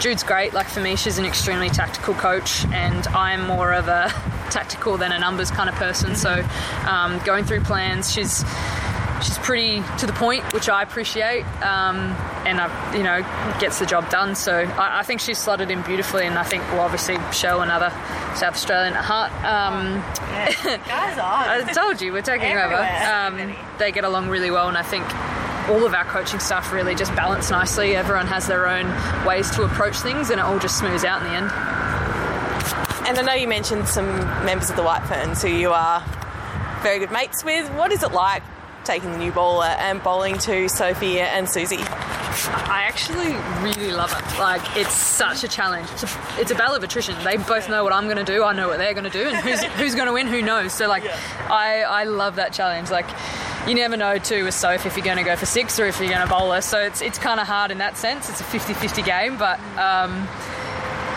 Jude's 0.00 0.22
great. 0.22 0.52
Like 0.54 0.68
for 0.68 0.80
me, 0.80 0.96
she's 0.96 1.18
an 1.18 1.24
extremely 1.24 1.68
tactical 1.68 2.14
coach, 2.14 2.64
and 2.66 3.06
I'm 3.08 3.46
more 3.46 3.72
of 3.72 3.88
a 3.88 4.08
tactical 4.50 4.96
than 4.96 5.12
a 5.12 5.18
numbers 5.18 5.50
kind 5.50 5.68
of 5.68 5.74
person. 5.74 6.16
So 6.16 6.44
um, 6.86 7.18
going 7.24 7.44
through 7.44 7.62
plans, 7.62 8.12
she's 8.12 8.44
she's 9.22 9.38
pretty 9.38 9.82
to 9.98 10.06
the 10.06 10.12
point, 10.12 10.52
which 10.52 10.68
I 10.68 10.82
appreciate, 10.82 11.42
um, 11.62 12.14
and 12.46 12.60
I, 12.60 12.96
you 12.96 13.02
know 13.02 13.22
gets 13.60 13.78
the 13.78 13.86
job 13.86 14.10
done. 14.10 14.34
So 14.34 14.54
I, 14.54 15.00
I 15.00 15.02
think 15.02 15.20
she's 15.20 15.38
slotted 15.38 15.70
in 15.70 15.82
beautifully, 15.82 16.26
and 16.26 16.38
I 16.38 16.42
think 16.44 16.62
we'll 16.70 16.80
obviously 16.80 17.16
show 17.32 17.60
another 17.60 17.90
South 18.34 18.54
Australian 18.54 18.94
at 18.94 19.04
heart. 19.04 19.32
Um, 19.44 20.00
Guys 20.86 21.18
are. 21.18 21.68
I 21.68 21.72
told 21.72 22.00
you 22.00 22.12
we're 22.12 22.22
taking 22.22 22.52
over. 22.52 22.74
Um, 22.74 23.54
they 23.78 23.92
get 23.92 24.04
along 24.04 24.28
really 24.28 24.50
well, 24.50 24.68
and 24.68 24.76
I 24.76 24.82
think 24.82 25.04
all 25.68 25.84
of 25.84 25.92
our 25.92 26.04
coaching 26.04 26.40
staff 26.40 26.72
really 26.72 26.94
just 26.94 27.14
balance 27.14 27.50
nicely. 27.50 27.94
Everyone 27.94 28.26
has 28.26 28.46
their 28.46 28.66
own 28.66 28.86
ways 29.26 29.50
to 29.52 29.62
approach 29.62 29.96
things, 29.96 30.30
and 30.30 30.40
it 30.40 30.44
all 30.44 30.58
just 30.58 30.78
smooths 30.78 31.04
out 31.04 31.22
in 31.22 31.28
the 31.28 31.34
end. 31.36 31.50
and 33.08 33.18
I 33.18 33.22
know 33.22 33.34
you 33.34 33.48
mentioned 33.48 33.88
some 33.88 34.06
members 34.44 34.70
of 34.70 34.76
the 34.76 34.82
White 34.82 35.02
Ferns 35.04 35.42
who 35.42 35.48
you 35.48 35.70
are 35.70 36.02
very 36.82 37.00
good 37.00 37.10
mates 37.10 37.42
with. 37.44 37.68
What 37.72 37.90
is 37.92 38.02
it 38.02 38.12
like 38.12 38.42
taking 38.88 39.12
the 39.12 39.18
new 39.18 39.30
bowler 39.30 39.66
and 39.66 40.02
bowling 40.02 40.38
to 40.38 40.66
Sophie 40.66 41.20
and 41.20 41.46
Suzie? 41.46 41.78
I 41.78 42.84
actually 42.88 43.34
really 43.62 43.92
love 43.92 44.10
it. 44.12 44.38
Like, 44.38 44.62
it's 44.78 44.94
such 44.94 45.44
a 45.44 45.48
challenge. 45.48 45.90
It's 45.92 46.04
a, 46.04 46.08
it's 46.38 46.50
a 46.50 46.54
battle 46.54 46.74
of 46.74 46.82
attrition. 46.82 47.14
They 47.22 47.36
both 47.36 47.68
know 47.68 47.84
what 47.84 47.92
I'm 47.92 48.04
going 48.04 48.16
to 48.16 48.24
do. 48.24 48.42
I 48.44 48.54
know 48.54 48.66
what 48.66 48.78
they're 48.78 48.94
going 48.94 49.04
to 49.04 49.10
do, 49.10 49.28
and 49.28 49.36
who's 49.36 49.62
who's 49.78 49.94
going 49.94 50.06
to 50.06 50.12
win? 50.14 50.26
Who 50.26 50.40
knows? 50.40 50.72
So, 50.72 50.88
like, 50.88 51.04
I 51.50 51.82
I 51.82 52.04
love 52.04 52.36
that 52.36 52.54
challenge. 52.54 52.90
Like, 52.90 53.06
you 53.68 53.74
never 53.74 53.98
know 53.98 54.16
too 54.18 54.44
with 54.44 54.54
Soph 54.54 54.86
if 54.86 54.96
you're 54.96 55.04
going 55.04 55.18
to 55.18 55.24
go 55.24 55.36
for 55.36 55.46
six 55.46 55.78
or 55.78 55.84
if 55.84 56.00
you're 56.00 56.08
going 56.08 56.26
to 56.26 56.32
bowl 56.32 56.52
her. 56.52 56.62
So 56.62 56.80
it's 56.80 57.02
it's 57.02 57.18
kind 57.18 57.40
of 57.40 57.46
hard 57.46 57.70
in 57.70 57.78
that 57.78 57.98
sense. 57.98 58.30
It's 58.30 58.40
a 58.40 58.44
50-50 58.44 59.04
game, 59.04 59.36
but. 59.36 59.60
Um, 59.76 60.26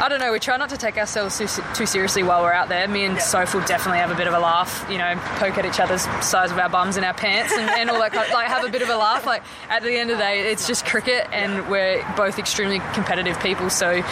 I 0.02 0.10
don't 0.10 0.20
know. 0.20 0.32
We 0.32 0.40
try 0.40 0.58
not 0.58 0.70
to 0.70 0.78
take 0.78 0.98
ourselves 0.98 1.38
too, 1.38 1.46
too 1.76 1.86
seriously 1.86 2.24
while 2.24 2.42
we're 2.42 2.52
out 2.52 2.70
there. 2.70 2.88
Me 2.88 3.06
and 3.06 3.22
Soph 3.22 3.54
will 3.54 3.64
definitely 3.66 4.00
have 4.00 4.10
a 4.10 4.16
bit 4.16 4.28
of 4.28 4.34
a 4.34 4.40
laugh. 4.40 4.84
You 4.90 4.98
know, 4.98 5.14
poke 5.36 5.60
at 5.60 5.66
each 5.66 5.80
other's 5.80 6.02
size 6.26 6.52
of 6.52 6.58
our 6.58 6.70
bums 6.70 6.98
and 6.98 7.06
our 7.06 7.14
pants 7.14 7.54
and, 7.54 7.70
and 7.70 7.88
all 7.88 8.00
that. 8.00 8.12
Kind 8.12 8.26
of, 8.26 8.34
like 8.34 8.48
have 8.48 8.66
a 8.66 8.70
bit 8.70 8.82
of 8.82 8.90
a 8.90 8.98
laugh. 8.98 9.28
Like 9.28 9.44
at 9.70 9.84
the 9.84 9.94
end 9.94 10.10
of 10.10 10.18
the 10.18 10.24
day, 10.24 10.52
it's 10.52 10.66
just 10.66 10.88
cricket, 10.88 11.28
and 11.32 11.70
we're 11.70 12.04
both 12.18 12.40
extremely 12.40 12.80
competitive 12.94 13.40
people. 13.42 13.70
So 13.70 14.04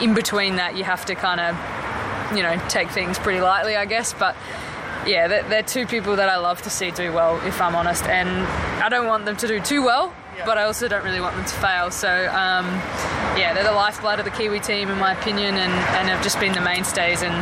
in 0.00 0.14
between 0.14 0.56
that, 0.56 0.76
you 0.76 0.84
have 0.84 1.04
to 1.04 1.14
kind 1.14 1.40
of, 1.40 2.34
you 2.34 2.42
know, 2.42 2.58
take 2.70 2.88
things 2.90 3.18
pretty 3.18 3.42
lightly, 3.42 3.76
I 3.76 3.84
guess. 3.84 4.14
But 4.14 4.36
yeah, 5.06 5.28
they're, 5.28 5.42
they're 5.50 5.62
two 5.62 5.86
people 5.86 6.16
that 6.16 6.30
I 6.30 6.38
love 6.38 6.62
to 6.62 6.70
see 6.70 6.90
do 6.90 7.12
well, 7.12 7.36
if 7.46 7.60
I'm 7.60 7.76
honest. 7.76 8.04
And 8.04 8.30
I 8.82 8.88
don't 8.88 9.06
want 9.06 9.26
them 9.26 9.36
to 9.36 9.46
do 9.46 9.60
too 9.60 9.84
well, 9.84 10.10
but 10.46 10.56
I 10.56 10.62
also 10.62 10.88
don't 10.88 11.04
really 11.04 11.20
want 11.20 11.36
them 11.36 11.44
to 11.44 11.54
fail. 11.56 11.90
So, 11.90 12.08
um, 12.32 12.64
yeah, 13.36 13.52
they're 13.54 13.64
the 13.64 13.72
lifeblood 13.72 14.18
of 14.18 14.24
the 14.24 14.30
Kiwi 14.30 14.60
team, 14.60 14.88
in 14.88 14.98
my 14.98 15.12
opinion, 15.12 15.54
and, 15.54 15.72
and 15.72 16.08
have 16.08 16.22
just 16.22 16.38
been 16.40 16.52
the 16.52 16.60
mainstays 16.60 17.22
and 17.22 17.34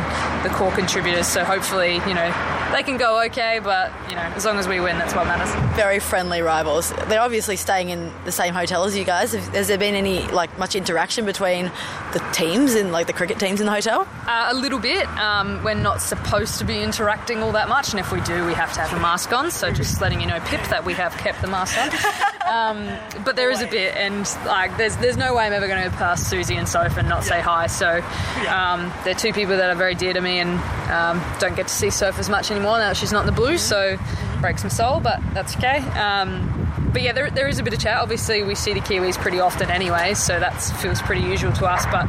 the 0.45 0.49
core 0.49 0.71
contributors. 0.71 1.27
So 1.27 1.43
hopefully, 1.43 1.95
you 1.95 2.13
know, 2.13 2.31
they 2.73 2.83
can 2.83 2.97
go 2.97 3.23
okay, 3.25 3.59
but, 3.63 3.91
you 4.09 4.15
know, 4.15 4.21
as 4.21 4.45
long 4.45 4.57
as 4.57 4.67
we 4.67 4.79
win, 4.79 4.97
that's 4.97 5.13
what 5.13 5.27
matters. 5.27 5.53
Very 5.75 5.99
friendly 5.99 6.41
rivals. 6.41 6.91
They're 7.07 7.21
obviously 7.21 7.55
staying 7.55 7.89
in 7.89 8.11
the 8.25 8.31
same 8.31 8.53
hotel 8.53 8.83
as 8.85 8.97
you 8.97 9.03
guys. 9.03 9.33
Has 9.33 9.67
there 9.67 9.77
been 9.77 9.93
any, 9.93 10.23
like, 10.27 10.57
much 10.57 10.75
interaction 10.75 11.25
between 11.25 11.71
the 12.13 12.19
teams 12.33 12.73
in, 12.73 12.91
like, 12.91 13.07
the 13.07 13.13
cricket 13.13 13.39
teams 13.39 13.59
in 13.59 13.67
the 13.67 13.71
hotel? 13.71 14.07
Uh, 14.27 14.47
a 14.49 14.55
little 14.55 14.79
bit. 14.79 15.07
Um, 15.19 15.63
we're 15.63 15.75
not 15.75 16.01
supposed 16.01 16.57
to 16.59 16.65
be 16.65 16.81
interacting 16.81 17.43
all 17.43 17.51
that 17.51 17.69
much, 17.69 17.91
and 17.91 17.99
if 17.99 18.11
we 18.11 18.21
do, 18.21 18.45
we 18.45 18.53
have 18.53 18.73
to 18.73 18.81
have 18.81 18.97
a 18.97 18.99
mask 18.99 19.31
on. 19.31 19.51
So 19.51 19.71
just 19.71 20.01
letting 20.01 20.21
you 20.21 20.27
know, 20.27 20.39
Pip, 20.45 20.63
that 20.69 20.83
we 20.83 20.93
have 20.93 21.15
kept 21.17 21.41
the 21.41 21.47
mask 21.47 21.77
on. 21.77 22.29
Um, 22.43 22.89
but 23.23 23.35
there 23.35 23.49
is 23.49 23.61
a 23.61 23.67
bit, 23.67 23.95
and 23.95 24.27
like, 24.45 24.75
there's 24.77 24.95
there's 24.97 25.17
no 25.17 25.33
way 25.33 25.45
I'm 25.45 25.53
ever 25.53 25.65
going 25.65 25.81
to 25.81 25.82
past 25.91 26.31
Suzie 26.31 26.57
and 26.57 26.67
Soph 26.67 26.97
and 26.97 27.07
not 27.07 27.23
say 27.23 27.41
hi. 27.41 27.67
So 27.67 28.01
um, 28.49 28.91
they're 29.03 29.13
two 29.15 29.33
people 29.33 29.57
that 29.57 29.69
are 29.69 29.75
very 29.75 29.95
dear 29.95 30.13
to 30.13 30.21
me, 30.21 30.39
and 30.39 30.59
um, 30.91 31.23
don't 31.39 31.55
get 31.55 31.67
to 31.67 31.73
see 31.73 31.89
Soph 31.89 32.19
as 32.19 32.29
much 32.29 32.51
anymore 32.51 32.77
now 32.77 32.93
she's 32.93 33.11
not 33.11 33.21
in 33.21 33.25
the 33.25 33.31
Blues. 33.31 33.61
So 33.61 33.97
breaks 34.41 34.63
my 34.63 34.69
soul, 34.69 34.99
but 34.99 35.21
that's 35.33 35.55
okay. 35.55 35.77
Um, 35.99 36.59
but 36.91 37.01
yeah, 37.01 37.13
there, 37.13 37.29
there 37.31 37.47
is 37.47 37.59
a 37.59 37.63
bit 37.63 37.73
of 37.73 37.79
chat. 37.79 37.97
Obviously, 37.97 38.43
we 38.43 38.55
see 38.55 38.73
the 38.73 38.81
Kiwis 38.81 39.17
pretty 39.17 39.39
often 39.39 39.69
anyway, 39.69 40.13
so 40.13 40.39
that 40.39 40.61
feels 40.81 41.01
pretty 41.01 41.21
usual 41.21 41.51
to 41.53 41.65
us. 41.65 41.85
But 41.85 42.05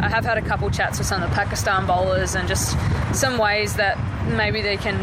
I 0.00 0.08
have 0.08 0.24
had 0.24 0.38
a 0.38 0.42
couple 0.42 0.70
chats 0.70 0.98
with 0.98 1.06
some 1.06 1.22
of 1.22 1.30
the 1.30 1.34
Pakistan 1.34 1.86
bowlers 1.86 2.34
and 2.34 2.46
just 2.46 2.76
some 3.12 3.38
ways 3.38 3.74
that 3.74 3.98
maybe 4.28 4.62
they 4.62 4.76
can 4.76 4.96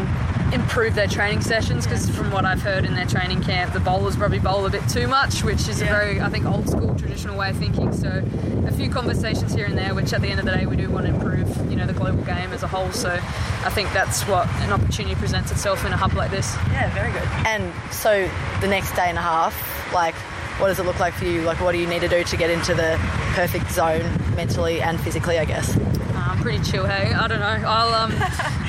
improve 0.52 0.94
their 0.94 1.08
training 1.08 1.40
sessions 1.40 1.86
because 1.86 2.08
from 2.10 2.30
what 2.30 2.44
I've 2.44 2.62
heard 2.62 2.84
in 2.84 2.94
their 2.94 3.06
training 3.06 3.42
camp 3.42 3.72
the 3.72 3.80
bowlers 3.80 4.16
probably 4.16 4.38
bowl 4.38 4.64
a 4.66 4.70
bit 4.70 4.88
too 4.88 5.06
much 5.06 5.42
which 5.42 5.68
is 5.68 5.82
a 5.82 5.86
very 5.86 6.20
I 6.20 6.28
think 6.28 6.44
old 6.46 6.68
school 6.68 6.94
traditional 6.94 7.36
way 7.36 7.50
of 7.50 7.56
thinking 7.56 7.92
so 7.92 8.22
a 8.66 8.72
few 8.72 8.90
conversations 8.90 9.54
here 9.54 9.66
and 9.66 9.76
there 9.76 9.94
which 9.94 10.12
at 10.12 10.22
the 10.22 10.28
end 10.28 10.38
of 10.40 10.46
the 10.46 10.52
day 10.52 10.66
we 10.66 10.76
do 10.76 10.88
want 10.90 11.06
to 11.06 11.14
improve 11.14 11.48
you 11.70 11.76
know 11.76 11.86
the 11.86 11.92
global 11.92 12.22
game 12.22 12.52
as 12.52 12.62
a 12.62 12.68
whole 12.68 12.92
so 12.92 13.10
I 13.10 13.70
think 13.70 13.92
that's 13.92 14.22
what 14.28 14.46
an 14.62 14.72
opportunity 14.72 15.16
presents 15.16 15.50
itself 15.50 15.84
in 15.84 15.92
a 15.92 15.96
hub 15.96 16.12
like 16.14 16.30
this 16.30 16.54
Yeah, 16.70 16.92
very 16.94 17.12
good. 17.12 17.22
And 17.46 17.72
so 17.92 18.28
the 18.60 18.68
next 18.68 18.92
day 18.94 19.08
and 19.08 19.18
a 19.18 19.22
half, 19.22 19.92
like, 19.92 20.14
what 20.58 20.68
does 20.68 20.78
it 20.78 20.84
look 20.84 21.00
like 21.00 21.14
for 21.14 21.24
you? 21.24 21.42
Like, 21.42 21.60
what 21.60 21.72
do 21.72 21.78
you 21.78 21.86
need 21.86 22.00
to 22.00 22.08
do 22.08 22.22
to 22.24 22.36
get 22.36 22.50
into 22.50 22.74
the 22.74 22.96
perfect 23.34 23.70
zone 23.70 24.04
mentally 24.36 24.80
and 24.80 25.00
physically, 25.00 25.38
I 25.38 25.44
guess? 25.44 25.76
Pretty 26.46 26.62
chill, 26.62 26.86
hey. 26.86 27.12
I 27.12 27.26
don't 27.26 27.40
know. 27.40 27.68
I'll 27.68 27.92
um, 27.92 28.12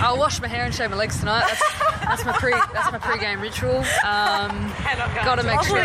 I'll 0.01 0.17
wash 0.17 0.41
my 0.41 0.47
hair 0.47 0.65
and 0.65 0.73
shave 0.73 0.89
my 0.89 0.95
legs 0.95 1.19
tonight. 1.19 1.45
That's, 1.45 1.61
that's 2.09 2.25
my 2.25 2.33
pre 2.33 2.51
that's 2.51 2.91
my 2.91 2.97
pre-game 2.99 3.41
ritual. 3.41 3.77
Um, 4.05 4.71
gotta 5.23 5.43
make 5.43 5.61
sure 5.63 5.77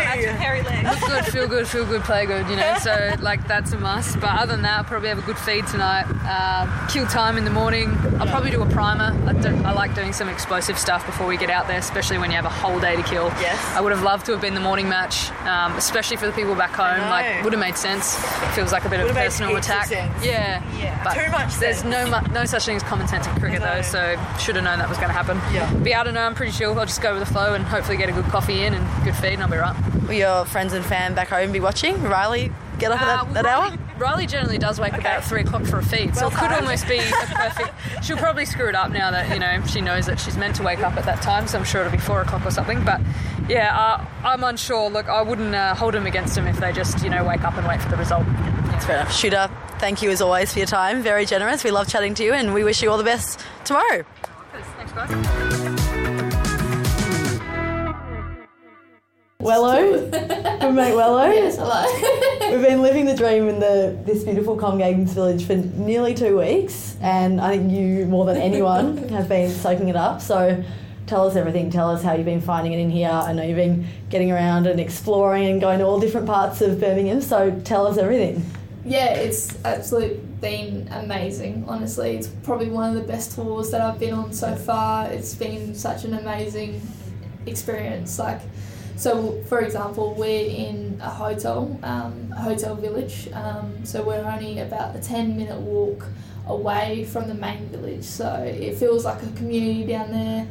look 0.83 0.99
good, 1.07 1.25
feel 1.25 1.47
good, 1.47 1.67
feel 1.67 1.85
good, 1.85 2.01
play 2.03 2.25
good. 2.25 2.47
You 2.49 2.55
know, 2.55 2.75
so 2.81 3.13
like 3.19 3.47
that's 3.47 3.71
a 3.73 3.77
must. 3.79 4.19
But 4.19 4.31
other 4.31 4.53
than 4.53 4.61
that, 4.63 4.77
I'll 4.79 4.83
probably 4.83 5.09
have 5.09 5.19
a 5.19 5.23
good 5.23 5.37
feed 5.37 5.67
tonight. 5.67 6.05
Uh, 6.25 6.87
kill 6.87 7.05
time 7.07 7.37
in 7.37 7.45
the 7.45 7.51
morning. 7.51 7.89
I'll 8.19 8.27
probably 8.27 8.51
do 8.51 8.61
a 8.61 8.69
primer. 8.69 9.15
I, 9.27 9.33
do, 9.33 9.49
I 9.63 9.71
like 9.73 9.95
doing 9.95 10.13
some 10.13 10.29
explosive 10.29 10.77
stuff 10.77 11.05
before 11.05 11.27
we 11.27 11.37
get 11.37 11.49
out 11.49 11.67
there, 11.67 11.79
especially 11.79 12.17
when 12.17 12.29
you 12.29 12.35
have 12.35 12.45
a 12.45 12.49
whole 12.49 12.79
day 12.79 12.95
to 12.95 13.03
kill. 13.03 13.25
Yes. 13.39 13.59
I 13.75 13.81
would 13.81 13.91
have 13.91 14.03
loved 14.03 14.25
to 14.27 14.31
have 14.33 14.41
been 14.41 14.53
the 14.53 14.59
morning 14.59 14.87
match, 14.89 15.31
um, 15.45 15.73
especially 15.77 16.17
for 16.17 16.25
the 16.25 16.31
people 16.33 16.55
back 16.55 16.71
home. 16.71 16.99
Like, 17.09 17.43
would 17.43 17.53
have 17.53 17.59
made 17.59 17.77
sense. 17.77 18.15
Feels 18.55 18.71
like 18.71 18.85
a 18.85 18.89
bit 18.89 18.99
of 18.99 19.03
Would've 19.05 19.15
made 19.15 19.25
personal 19.25 19.55
attack. 19.57 19.87
sense. 19.87 20.25
Yeah. 20.25 20.61
Yeah. 20.77 21.03
But 21.03 21.13
Too 21.13 21.31
much 21.31 21.55
There's 21.55 21.77
sense. 21.79 21.83
no 21.83 22.05
mu- 22.21 22.33
no 22.33 22.45
such 22.45 22.65
thing 22.65 22.75
as 22.77 22.83
common 22.83 23.07
sense 23.07 23.27
in 23.27 23.33
cricket 23.39 23.61
though, 23.61 23.81
so 23.81 24.15
should 24.39 24.55
have 24.55 24.63
known 24.63 24.79
that 24.79 24.89
was 24.89 24.97
going 24.97 25.09
to 25.09 25.13
happen. 25.13 25.37
Yeah. 25.53 25.71
Yeah, 25.83 26.01
I 26.01 26.03
don't 26.13 26.21
know. 26.21 26.27
I'm 26.27 26.35
pretty 26.35 26.51
chill. 26.51 26.77
I'll 26.79 26.85
just 26.85 27.01
go 27.01 27.13
with 27.17 27.25
the 27.27 27.33
flow 27.33 27.53
and 27.53 27.63
hopefully 27.65 27.97
get 27.97 28.09
a 28.09 28.11
good 28.11 28.25
coffee 28.25 28.63
in 28.63 28.73
and 28.73 29.03
good 29.03 29.15
feed, 29.15 29.33
and 29.33 29.43
I'll 29.43 29.49
be 29.49 29.57
right. 29.57 29.75
Will 30.03 30.13
your 30.13 30.45
friends 30.45 30.73
and 30.73 30.85
fam 30.85 31.15
back 31.15 31.29
home 31.29 31.51
be 31.51 31.59
watching? 31.59 32.01
Riley, 32.03 32.51
get 32.77 32.91
up 32.91 33.01
Uh, 33.01 33.05
at 33.05 33.33
that, 33.33 33.33
that 33.33 33.45
Riley, 33.45 33.71
hour? 33.71 33.77
Riley 33.97 34.27
generally 34.27 34.57
does 34.57 34.79
wake 34.79 34.93
up 34.93 34.99
about 34.99 35.23
three 35.23 35.41
o'clock 35.41 35.63
for 35.65 35.79
a 35.79 35.83
feed, 35.83 36.15
so 36.15 36.27
Well 36.27 36.31
it 36.31 36.39
could 36.39 36.51
almost 36.51 36.87
be 36.87 36.97
a 36.99 37.01
perfect. 37.33 37.73
She'll 38.03 38.17
probably 38.17 38.45
screw 38.45 38.69
it 38.69 38.75
up 38.75 38.91
now 38.91 39.11
that 39.11 39.33
you 39.33 39.39
know 39.39 39.61
she 39.65 39.81
knows 39.81 40.05
that 40.05 40.19
she's 40.19 40.37
meant 40.37 40.55
to 40.57 40.63
wake 40.63 40.79
up 40.79 40.95
at 40.97 41.05
that 41.05 41.21
time, 41.21 41.47
so 41.47 41.57
I'm 41.57 41.63
sure 41.65 41.81
it'll 41.81 41.91
be 41.91 41.97
four 41.97 42.21
o'clock 42.21 42.45
or 42.45 42.51
something. 42.51 42.83
But 42.83 43.01
yeah, 43.49 43.75
uh, 43.77 44.05
I'm 44.23 44.43
unsure. 44.43 44.89
Look, 44.89 45.07
I 45.09 45.21
wouldn't 45.21 45.55
uh, 45.55 45.73
hold 45.75 45.93
them 45.95 46.05
against 46.05 46.35
them 46.35 46.47
if 46.47 46.59
they 46.59 46.71
just 46.73 47.03
you 47.03 47.09
know 47.09 47.23
wake 47.25 47.43
up 47.43 47.55
and 47.57 47.67
wait 47.67 47.81
for 47.81 47.89
the 47.89 47.97
result. 47.97 48.25
That's 48.27 48.85
fair 48.85 48.97
enough. 48.97 49.13
Shooter, 49.13 49.49
thank 49.79 50.01
you 50.01 50.09
as 50.11 50.21
always 50.21 50.51
for 50.53 50.59
your 50.59 50.67
time. 50.67 51.01
Very 51.01 51.25
generous. 51.25 51.63
We 51.63 51.71
love 51.71 51.87
chatting 51.87 52.13
to 52.15 52.23
you 52.23 52.33
and 52.33 52.53
we 52.53 52.63
wish 52.63 52.81
you 52.83 52.91
all 52.91 52.97
the 52.97 53.03
best 53.03 53.39
tomorrow. 53.65 54.03
Thanks, 54.77 54.91
guys. 54.91 55.52
Wello, 59.43 60.09
good 60.09 60.73
mate 60.73 60.93
Wello. 60.93 61.29
Yes, 61.33 61.57
hello. 61.57 62.49
We've 62.51 62.65
been 62.65 62.81
living 62.81 63.05
the 63.05 63.13
dream 63.13 63.49
in 63.49 63.59
the 63.59 63.99
this 64.05 64.23
beautiful 64.23 64.55
Com 64.55 64.77
Games 64.77 65.11
village 65.11 65.45
for 65.45 65.57
nearly 65.57 66.13
two 66.13 66.39
weeks, 66.39 66.95
and 67.01 67.41
I 67.41 67.57
think 67.57 67.69
you 67.69 68.05
more 68.05 68.25
than 68.25 68.37
anyone 68.37 68.97
have 69.09 69.27
been 69.27 69.51
soaking 69.51 69.89
it 69.89 69.97
up. 69.97 70.21
So, 70.21 70.63
tell 71.07 71.27
us 71.27 71.35
everything. 71.35 71.69
Tell 71.69 71.89
us 71.89 72.01
how 72.01 72.13
you've 72.13 72.23
been 72.25 72.39
finding 72.39 72.71
it 72.71 72.79
in 72.79 72.89
here. 72.89 73.09
I 73.09 73.33
know 73.33 73.43
you've 73.43 73.57
been 73.57 73.85
getting 74.09 74.31
around 74.31 74.65
and 74.65 74.79
exploring 74.79 75.47
and 75.47 75.59
going 75.59 75.79
to 75.79 75.85
all 75.85 75.99
different 75.99 76.25
parts 76.25 76.61
of 76.61 76.79
Birmingham. 76.79 77.19
So, 77.19 77.51
tell 77.65 77.85
us 77.85 77.97
everything. 77.97 78.45
yeah, 78.85 79.13
it's 79.13 79.57
absolutely 79.65 80.19
been 80.39 80.87
amazing. 80.91 81.65
Honestly, 81.67 82.15
it's 82.15 82.27
probably 82.43 82.69
one 82.69 82.95
of 82.95 82.95
the 82.95 83.11
best 83.11 83.35
tours 83.35 83.71
that 83.71 83.81
I've 83.81 83.99
been 83.99 84.13
on 84.13 84.31
so 84.31 84.55
far. 84.55 85.07
It's 85.11 85.35
been 85.35 85.75
such 85.75 86.05
an 86.05 86.13
amazing 86.13 86.81
experience. 87.45 88.17
Like, 88.17 88.39
so 88.95 89.41
for 89.43 89.61
example, 89.61 90.15
we're 90.15 90.49
in 90.49 90.99
a 91.01 91.09
hotel, 91.09 91.79
um, 91.83 92.31
a 92.31 92.41
hotel 92.41 92.75
village. 92.75 93.29
Um, 93.33 93.85
so 93.85 94.03
we're 94.03 94.23
only 94.23 94.59
about 94.59 94.95
a 94.95 94.99
ten 94.99 95.35
minute 95.37 95.59
walk 95.59 96.05
away 96.47 97.05
from 97.05 97.27
the 97.27 97.33
main 97.33 97.67
village. 97.69 98.03
So 98.03 98.31
it 98.43 98.75
feels 98.75 99.05
like 99.05 99.21
a 99.23 99.31
community 99.31 99.85
down 99.85 100.11
there. 100.11 100.47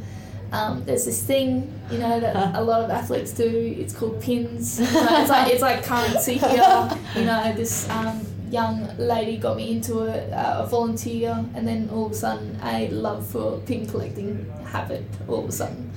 Um, 0.53 0.85
there's 0.85 1.07
this 1.07 1.23
thing, 1.23 1.73
you 1.91 1.99
know, 1.99 2.21
that 2.21 2.55
a 2.55 2.61
lot 2.61 2.83
of 2.83 2.91
athletes 2.91 3.33
do. 3.33 3.75
It's 3.79 3.95
called 3.95 4.21
pins. 4.21 4.81
You 4.81 4.87
know, 4.93 5.21
it's 5.21 5.31
like 5.31 5.53
it's 5.53 5.63
like 5.63 5.83
currency 5.85 6.35
here. 6.35 6.91
You 7.17 7.25
know, 7.25 7.53
this 7.57 7.89
um, 7.89 8.27
young 8.51 8.87
lady 8.99 9.39
got 9.39 9.57
me 9.57 9.71
into 9.73 10.03
it, 10.03 10.31
uh, 10.31 10.65
a 10.65 10.67
volunteer, 10.67 11.43
and 11.55 11.67
then 11.67 11.89
all 11.91 12.07
of 12.07 12.13
a 12.13 12.15
sudden, 12.15 12.59
a 12.65 12.89
love 12.91 13.27
for 13.27 13.61
pin 13.61 13.87
collecting 13.87 14.51
happened. 14.67 15.09
All 15.27 15.45
of 15.45 15.49
a 15.49 15.53
sudden, 15.53 15.91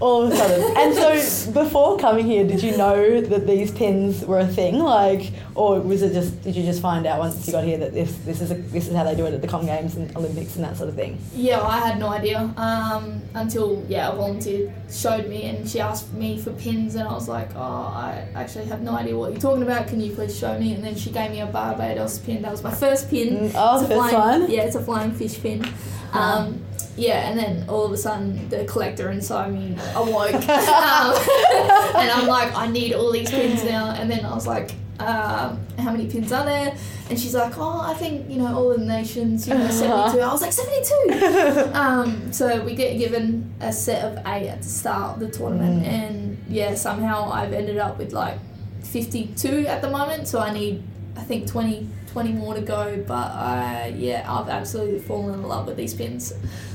All 0.00 0.22
of 0.22 0.32
a 0.32 0.36
sudden. 0.36 0.76
and 0.76 0.94
so, 0.94 1.52
before 1.52 1.98
coming 1.98 2.24
here, 2.24 2.46
did 2.46 2.62
you 2.62 2.76
know 2.76 3.20
that 3.20 3.46
these 3.46 3.70
pins 3.70 4.24
were 4.24 4.38
a 4.38 4.46
thing? 4.46 4.78
Like, 4.78 5.30
or 5.60 5.78
was 5.78 6.00
it 6.00 6.14
just 6.14 6.42
did 6.42 6.56
you 6.56 6.62
just 6.62 6.80
find 6.80 7.04
out 7.06 7.18
once 7.18 7.46
you 7.46 7.52
got 7.52 7.64
here 7.64 7.76
that 7.76 7.92
this 7.92 8.16
this 8.24 8.40
is 8.40 8.50
a, 8.50 8.54
this 8.54 8.88
is 8.88 8.94
how 8.94 9.04
they 9.04 9.14
do 9.14 9.26
it 9.26 9.34
at 9.34 9.42
the 9.42 9.46
Com 9.46 9.66
Games 9.66 9.94
and 9.94 10.16
Olympics 10.16 10.56
and 10.56 10.64
that 10.64 10.74
sort 10.74 10.88
of 10.88 10.94
thing? 10.94 11.18
Yeah, 11.34 11.60
I 11.60 11.80
had 11.80 11.98
no 11.98 12.08
idea 12.08 12.38
um, 12.56 13.20
until 13.34 13.84
yeah 13.86 14.10
a 14.10 14.16
volunteer 14.16 14.72
showed 14.90 15.28
me 15.28 15.42
and 15.44 15.68
she 15.68 15.78
asked 15.78 16.14
me 16.14 16.40
for 16.40 16.52
pins 16.52 16.94
and 16.94 17.06
I 17.06 17.12
was 17.12 17.28
like, 17.28 17.50
oh, 17.56 17.60
I 17.60 18.26
actually 18.34 18.64
have 18.66 18.80
no 18.80 18.96
idea 18.96 19.14
what 19.18 19.32
you're 19.32 19.40
talking 19.40 19.62
about. 19.62 19.86
Can 19.86 20.00
you 20.00 20.14
please 20.14 20.38
show 20.38 20.58
me? 20.58 20.72
And 20.72 20.82
then 20.82 20.94
she 20.94 21.10
gave 21.10 21.30
me 21.30 21.40
a 21.40 21.46
Barbados 21.46 22.18
pin. 22.20 22.40
That 22.40 22.52
was 22.52 22.64
my 22.64 22.72
first 22.72 23.10
pin. 23.10 23.28
Mm, 23.28 23.52
oh, 23.54 23.74
It's 23.74 23.84
a 23.84 23.88
first 23.88 24.10
flying, 24.10 24.40
one. 24.40 24.50
Yeah, 24.50 24.62
it's 24.62 24.76
a 24.76 24.82
flying 24.82 25.12
fish 25.12 25.42
pin. 25.42 25.66
Um, 26.14 26.64
yeah, 26.96 27.28
and 27.28 27.38
then 27.38 27.68
all 27.68 27.84
of 27.84 27.92
a 27.92 27.98
sudden 27.98 28.48
the 28.48 28.64
collector 28.64 29.10
inside 29.10 29.52
me 29.52 29.76
awoke, 29.94 30.34
um, 30.34 31.14
and 32.00 32.10
I'm 32.10 32.26
like, 32.26 32.54
I 32.56 32.66
need 32.66 32.94
all 32.94 33.12
these 33.12 33.30
pins 33.30 33.62
now. 33.62 33.90
And 33.90 34.10
then 34.10 34.24
I 34.24 34.34
was 34.34 34.46
like, 34.46 34.70
um, 35.00 35.58
how 35.78 35.92
many 35.92 36.06
pins 36.06 36.32
are 36.32 36.44
there? 36.44 36.76
And 37.08 37.18
she's 37.18 37.34
like, 37.34 37.56
oh, 37.56 37.80
I 37.80 37.94
think, 37.94 38.30
you 38.30 38.38
know, 38.38 38.54
all 38.54 38.70
of 38.70 38.80
the 38.80 38.86
nations, 38.86 39.48
you 39.48 39.54
know, 39.54 39.68
72. 39.68 40.20
I 40.20 40.32
was 40.32 40.42
like, 40.42 40.52
72! 40.52 41.70
um, 41.74 42.32
so 42.32 42.62
we 42.62 42.74
get 42.74 42.98
given 42.98 43.52
a 43.60 43.72
set 43.72 44.04
of 44.04 44.18
eight 44.26 44.48
at 44.48 44.62
the 44.62 44.68
start 44.68 45.14
of 45.14 45.20
the 45.20 45.30
tournament. 45.30 45.84
And 45.86 46.44
yeah, 46.48 46.74
somehow 46.74 47.30
I've 47.32 47.52
ended 47.52 47.78
up 47.78 47.98
with 47.98 48.12
like 48.12 48.38
52 48.82 49.66
at 49.66 49.82
the 49.82 49.90
moment. 49.90 50.28
So 50.28 50.40
I 50.40 50.52
need, 50.52 50.82
I 51.20 51.24
think, 51.24 51.46
20, 51.48 51.86
20 52.12 52.32
more 52.32 52.54
to 52.54 52.62
go. 52.62 53.04
But 53.06 53.14
uh, 53.14 53.92
yeah, 53.94 54.24
I've 54.26 54.48
absolutely 54.48 55.00
fallen 55.00 55.34
in 55.34 55.42
love 55.42 55.66
with 55.66 55.76
these 55.76 55.92
pins. 55.92 56.32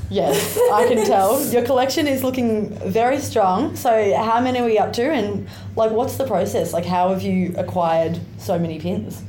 Yes, 0.08 0.56
I 0.72 0.86
can 0.86 1.04
tell. 1.12 1.44
Your 1.46 1.64
collection 1.64 2.06
is 2.06 2.22
looking 2.22 2.70
very 2.90 3.18
strong. 3.18 3.74
So, 3.74 3.90
how 4.16 4.40
many 4.40 4.60
are 4.60 4.64
we 4.64 4.78
up 4.78 4.92
to? 4.94 5.02
And, 5.02 5.48
like, 5.74 5.90
what's 5.90 6.16
the 6.16 6.26
process? 6.26 6.72
Like, 6.72 6.84
how 6.84 7.08
have 7.08 7.22
you 7.22 7.54
acquired 7.58 8.20
so 8.38 8.58
many 8.58 8.78
pins? 8.78 9.22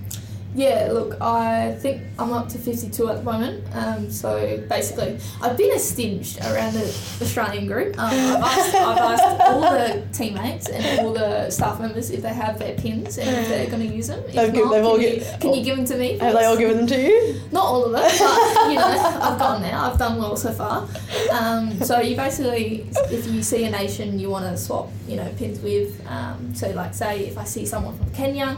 Yeah, 0.58 0.90
look, 0.92 1.22
I 1.22 1.76
think 1.82 2.02
I'm 2.18 2.34
up 2.34 2.50
to 2.50 2.58
52 2.58 3.10
at 3.10 3.18
the 3.18 3.22
moment. 3.22 3.64
Um, 3.76 4.10
so 4.10 4.58
basically, 4.68 5.20
I've 5.40 5.56
been 5.56 5.72
a 5.72 5.78
stinged 5.78 6.40
around 6.42 6.74
the 6.74 6.86
Australian 7.22 7.68
group. 7.68 7.96
Um, 8.00 8.10
I've, 8.10 8.42
asked, 8.42 8.74
I've 8.76 8.98
asked 8.98 9.42
all 9.42 9.62
the 9.62 10.04
teammates 10.14 10.68
and 10.70 11.00
all 11.06 11.14
the 11.14 11.52
staff 11.52 11.80
members 11.80 12.10
if 12.10 12.24
they 12.24 12.34
have 12.34 12.58
their 12.58 12.74
pins 12.74 13.20
and 13.20 13.30
if 13.30 13.48
they're 13.50 13.68
going 13.70 13.88
to 13.88 13.96
use 13.96 14.08
them. 14.08 14.24
If 14.26 14.34
They've 14.34 14.52
not, 14.52 14.72
they've 14.72 14.84
all 14.84 14.96
can, 14.98 15.04
you, 15.04 15.20
gi- 15.20 15.26
can 15.40 15.54
you 15.54 15.64
give 15.64 15.78
them 15.78 15.86
to 15.86 15.96
me? 15.98 16.18
Have 16.18 16.34
they 16.34 16.46
all 16.46 16.58
given 16.58 16.78
them 16.78 16.88
to 16.88 17.00
you? 17.00 17.40
Not 17.52 17.64
all 17.64 17.86
of 17.86 17.92
them, 17.92 18.02
but 18.02 18.70
you 18.72 18.76
know, 18.78 19.20
I've 19.22 19.38
gone 19.38 19.62
there. 19.62 19.76
I've 19.76 20.00
done 20.00 20.18
well 20.18 20.36
so 20.36 20.52
far. 20.54 20.88
Um, 21.32 21.80
so 21.84 22.00
you 22.00 22.16
basically, 22.16 22.88
if 23.12 23.28
you 23.28 23.44
see 23.44 23.66
a 23.66 23.70
nation 23.70 24.18
you 24.18 24.32
want 24.32 24.46
to 24.46 24.58
swap, 24.58 24.90
you 25.08 25.18
know, 25.18 25.32
pins 25.38 25.60
with. 25.60 26.02
Um, 26.08 26.56
so 26.56 26.72
like, 26.72 26.96
say 26.96 27.28
if 27.28 27.38
I 27.38 27.44
see 27.44 27.64
someone 27.68 27.96
from 27.96 28.10
Kenya, 28.12 28.58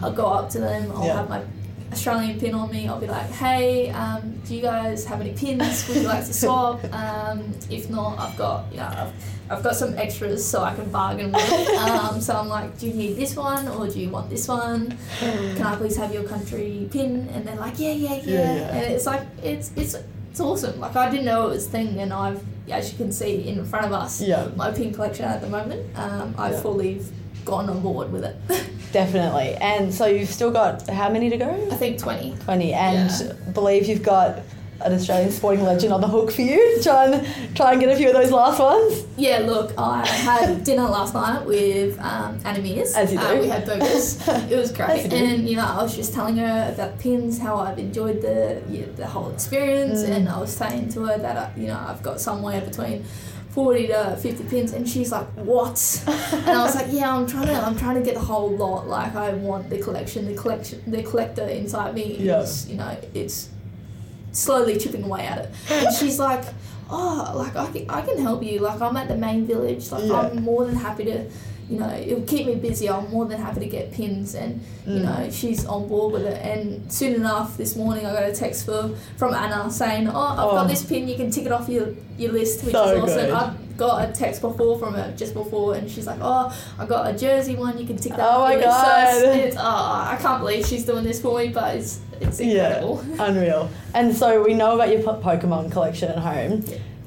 I'll 0.00 0.12
go 0.12 0.26
up 0.26 0.48
to 0.50 0.60
them. 0.60 0.92
I'll 0.92 1.04
Yeah. 1.04 1.16
have 1.16 1.28
my 1.28 1.39
Australian 1.92 2.38
pin 2.38 2.54
on 2.54 2.70
me. 2.70 2.86
I'll 2.88 3.00
be 3.00 3.06
like, 3.06 3.30
hey, 3.30 3.90
um, 3.90 4.40
do 4.46 4.54
you 4.54 4.62
guys 4.62 5.04
have 5.06 5.20
any 5.20 5.32
pins? 5.32 5.86
Would 5.88 5.96
you 5.98 6.02
like 6.08 6.24
to 6.26 6.32
swap? 6.32 6.80
Um, 6.92 7.52
if 7.70 7.88
not, 7.90 8.18
I've 8.18 8.36
got, 8.36 8.70
you 8.70 8.78
know, 8.78 8.86
I've, 8.86 9.12
I've 9.50 9.62
got 9.62 9.74
some 9.74 9.96
extras 9.98 10.46
so 10.46 10.62
I 10.62 10.74
can 10.74 10.90
bargain 10.90 11.32
with. 11.32 11.68
Um, 11.78 12.20
so 12.20 12.36
I'm 12.36 12.48
like, 12.48 12.78
do 12.78 12.86
you 12.88 12.94
need 12.94 13.14
this 13.16 13.34
one 13.36 13.66
or 13.68 13.88
do 13.88 13.98
you 14.00 14.10
want 14.10 14.30
this 14.30 14.46
one? 14.48 14.96
Can 15.18 15.62
I 15.62 15.76
please 15.76 15.96
have 15.96 16.12
your 16.12 16.24
country 16.24 16.88
pin? 16.92 17.28
And 17.34 17.44
they're 17.46 17.56
like, 17.56 17.78
yeah, 17.78 17.92
yeah, 17.92 18.14
yeah. 18.14 18.20
Yeah, 18.24 18.54
yeah. 18.54 18.68
And 18.74 18.92
it's 18.94 19.06
like, 19.06 19.22
it's 19.42 19.72
it's 19.76 19.96
it's 20.30 20.40
awesome. 20.40 20.78
Like 20.78 20.94
I 20.94 21.10
didn't 21.10 21.26
know 21.26 21.46
it 21.48 21.50
was 21.50 21.66
a 21.66 21.70
thing, 21.70 21.98
and 22.00 22.12
I've, 22.12 22.42
as 22.70 22.92
you 22.92 22.96
can 22.98 23.10
see 23.10 23.48
in 23.48 23.64
front 23.64 23.86
of 23.86 23.92
us, 23.92 24.20
Yeah. 24.20 24.48
my 24.56 24.70
pin 24.70 24.92
collection 24.94 25.24
at 25.24 25.40
the 25.40 25.48
moment. 25.48 25.84
Um, 25.98 26.34
I've 26.38 26.52
Yeah. 26.52 26.60
fully 26.60 27.02
gone 27.44 27.68
on 27.68 27.80
board 27.80 28.12
with 28.12 28.24
it. 28.24 28.36
Definitely. 28.92 29.54
And 29.60 29.92
so, 29.92 30.06
you've 30.06 30.28
still 30.30 30.50
got 30.50 30.88
how 30.88 31.08
many 31.10 31.30
to 31.30 31.36
go? 31.36 31.68
I 31.70 31.76
think 31.76 31.98
twenty. 31.98 32.34
20. 32.44 32.72
And 32.74 33.10
Yeah. 33.10 33.32
believe 33.52 33.86
you've 33.86 34.02
got 34.02 34.40
an 34.82 34.94
Australian 34.94 35.30
sporting 35.30 35.62
legend 35.62 35.92
on 35.92 36.00
the 36.00 36.08
hook 36.08 36.32
for 36.32 36.40
you. 36.40 36.78
Try 36.82 37.04
and 37.06 37.54
try 37.54 37.72
and 37.72 37.80
get 37.82 37.90
a 37.92 37.96
few 37.96 38.08
of 38.08 38.14
those 38.14 38.32
last 38.32 38.58
ones. 38.58 39.04
Yeah, 39.18 39.40
look, 39.40 39.74
I 39.76 40.06
had 40.06 40.64
dinner 40.64 40.84
last 40.88 41.12
night 41.12 41.44
with 41.44 41.98
um, 42.00 42.38
Anna 42.46 42.60
Meares. 42.60 42.96
As 42.96 43.12
you 43.12 43.18
Uh, 43.18 43.34
do. 43.34 43.40
we 43.42 43.48
had 43.48 43.66
burgers. 43.66 44.26
It 44.50 44.56
was 44.56 44.72
great, 44.72 45.12
and 45.12 45.46
you 45.46 45.56
know, 45.56 45.66
I 45.66 45.82
was 45.82 45.94
just 45.94 46.14
telling 46.14 46.38
her 46.38 46.72
about 46.74 46.98
pins, 46.98 47.38
how 47.38 47.56
I've 47.56 47.78
enjoyed 47.78 48.22
the 48.22 48.62
yeah, 48.70 48.86
the 48.96 49.06
whole 49.06 49.30
experience, 49.30 50.00
Mm. 50.02 50.12
and 50.16 50.28
I 50.30 50.38
was 50.40 50.50
saying 50.50 50.88
to 50.94 51.00
her 51.04 51.18
that 51.18 51.36
I, 51.36 51.60
you 51.60 51.66
know 51.66 51.78
I've 51.86 52.02
got 52.02 52.18
somewhere 52.18 52.62
between. 52.62 53.04
40 53.50 53.86
to 53.88 54.16
50 54.22 54.44
pins 54.44 54.72
and 54.72 54.88
she's 54.88 55.10
like 55.10 55.26
what 55.34 56.02
and 56.06 56.50
i 56.50 56.62
was 56.62 56.74
like 56.76 56.86
yeah 56.90 57.14
i'm 57.16 57.26
trying 57.26 57.46
to 57.48 57.52
i'm 57.54 57.76
trying 57.76 57.96
to 57.96 58.00
get 58.02 58.14
the 58.14 58.20
whole 58.20 58.48
lot 58.56 58.86
like 58.86 59.14
i 59.16 59.30
want 59.32 59.68
the 59.70 59.78
collection 59.78 60.26
the 60.26 60.34
collection 60.34 60.80
the 60.86 61.02
collector 61.02 61.46
inside 61.48 61.94
me 61.94 62.16
Yeah. 62.18 62.46
you 62.68 62.76
know 62.76 62.96
it's 63.12 63.48
slowly 64.32 64.78
chipping 64.78 65.02
away 65.02 65.26
at 65.26 65.38
it. 65.38 65.50
And 65.70 65.92
she's 65.96 66.20
like, 66.20 66.44
oh, 66.88 67.32
like 67.34 67.56
I 67.56 67.66
can, 67.72 67.90
I 67.90 68.00
can 68.02 68.16
help 68.18 68.44
you. 68.44 68.60
Like 68.60 68.80
I'm 68.80 68.96
at 68.96 69.08
the 69.08 69.16
main 69.16 69.44
village. 69.44 69.90
Like 69.90 70.04
Yeah. 70.04 70.20
I'm 70.20 70.44
more 70.44 70.64
than 70.64 70.76
happy 70.76 71.04
to, 71.06 71.24
you 71.70 71.78
know, 71.78 71.88
it'll 71.94 72.22
keep 72.22 72.46
me 72.46 72.56
busy. 72.56 72.90
I'm 72.90 73.08
more 73.10 73.26
than 73.26 73.40
happy 73.40 73.60
to 73.60 73.66
get 73.66 73.92
pins. 73.92 74.34
And 74.34 74.60
you 74.86 75.00
Mm. 75.00 75.02
know, 75.04 75.30
she's 75.30 75.64
on 75.66 75.86
board 75.88 76.12
with 76.14 76.26
it. 76.26 76.44
And 76.44 76.92
soon 76.92 77.14
enough, 77.14 77.56
this 77.56 77.76
morning 77.76 78.04
I 78.04 78.12
got 78.12 78.24
a 78.24 78.32
text 78.34 78.66
for 78.66 78.90
from 79.16 79.34
Anna 79.34 79.70
saying, 79.70 80.08
oh, 80.08 80.18
I've 80.20 80.38
Oh. 80.40 80.50
got 80.56 80.68
this 80.68 80.82
pin. 80.84 81.06
You 81.06 81.14
can 81.14 81.30
tick 81.30 81.46
it 81.46 81.52
off 81.52 81.68
your 81.68 81.88
your 82.18 82.32
list, 82.32 82.64
which 82.64 82.72
So 82.74 82.84
is 82.96 83.02
awesome. 83.04 83.16
good. 83.26 83.30
I 83.30 83.52
got 83.78 84.08
a 84.08 84.12
text 84.12 84.42
before 84.42 84.78
from 84.78 84.92
her 84.94 85.14
just 85.16 85.32
before, 85.32 85.74
and 85.76 85.88
she's 85.90 86.06
like, 86.06 86.18
oh, 86.20 86.52
I 86.78 86.84
got 86.86 87.14
a 87.14 87.16
jersey 87.16 87.54
one. 87.56 87.78
You 87.78 87.86
can 87.86 87.96
tick 87.96 88.12
that 88.16 88.20
Oh 88.20 88.42
off 88.42 88.48
my 88.48 88.52
your 88.54 88.62
list. 88.66 88.80
So 88.80 88.96
it's, 88.98 89.22
God. 89.22 89.36
it's, 89.46 89.56
oh, 89.56 89.62
I 90.12 90.18
can't 90.20 90.40
believe 90.40 90.66
she's 90.66 90.84
doing 90.84 91.04
this 91.04 91.20
for 91.22 91.38
me, 91.38 91.48
but 91.48 91.76
it's 91.76 92.00
it's 92.20 92.40
incredible. 92.40 93.02
Yeah, 93.16 93.24
unreal. 93.28 93.70
And 93.94 94.14
so 94.14 94.42
we 94.42 94.52
know 94.54 94.74
about 94.74 94.90
your 94.90 95.00
Pokemon 95.02 95.70
collection 95.72 96.10
at 96.10 96.18
home. 96.18 96.64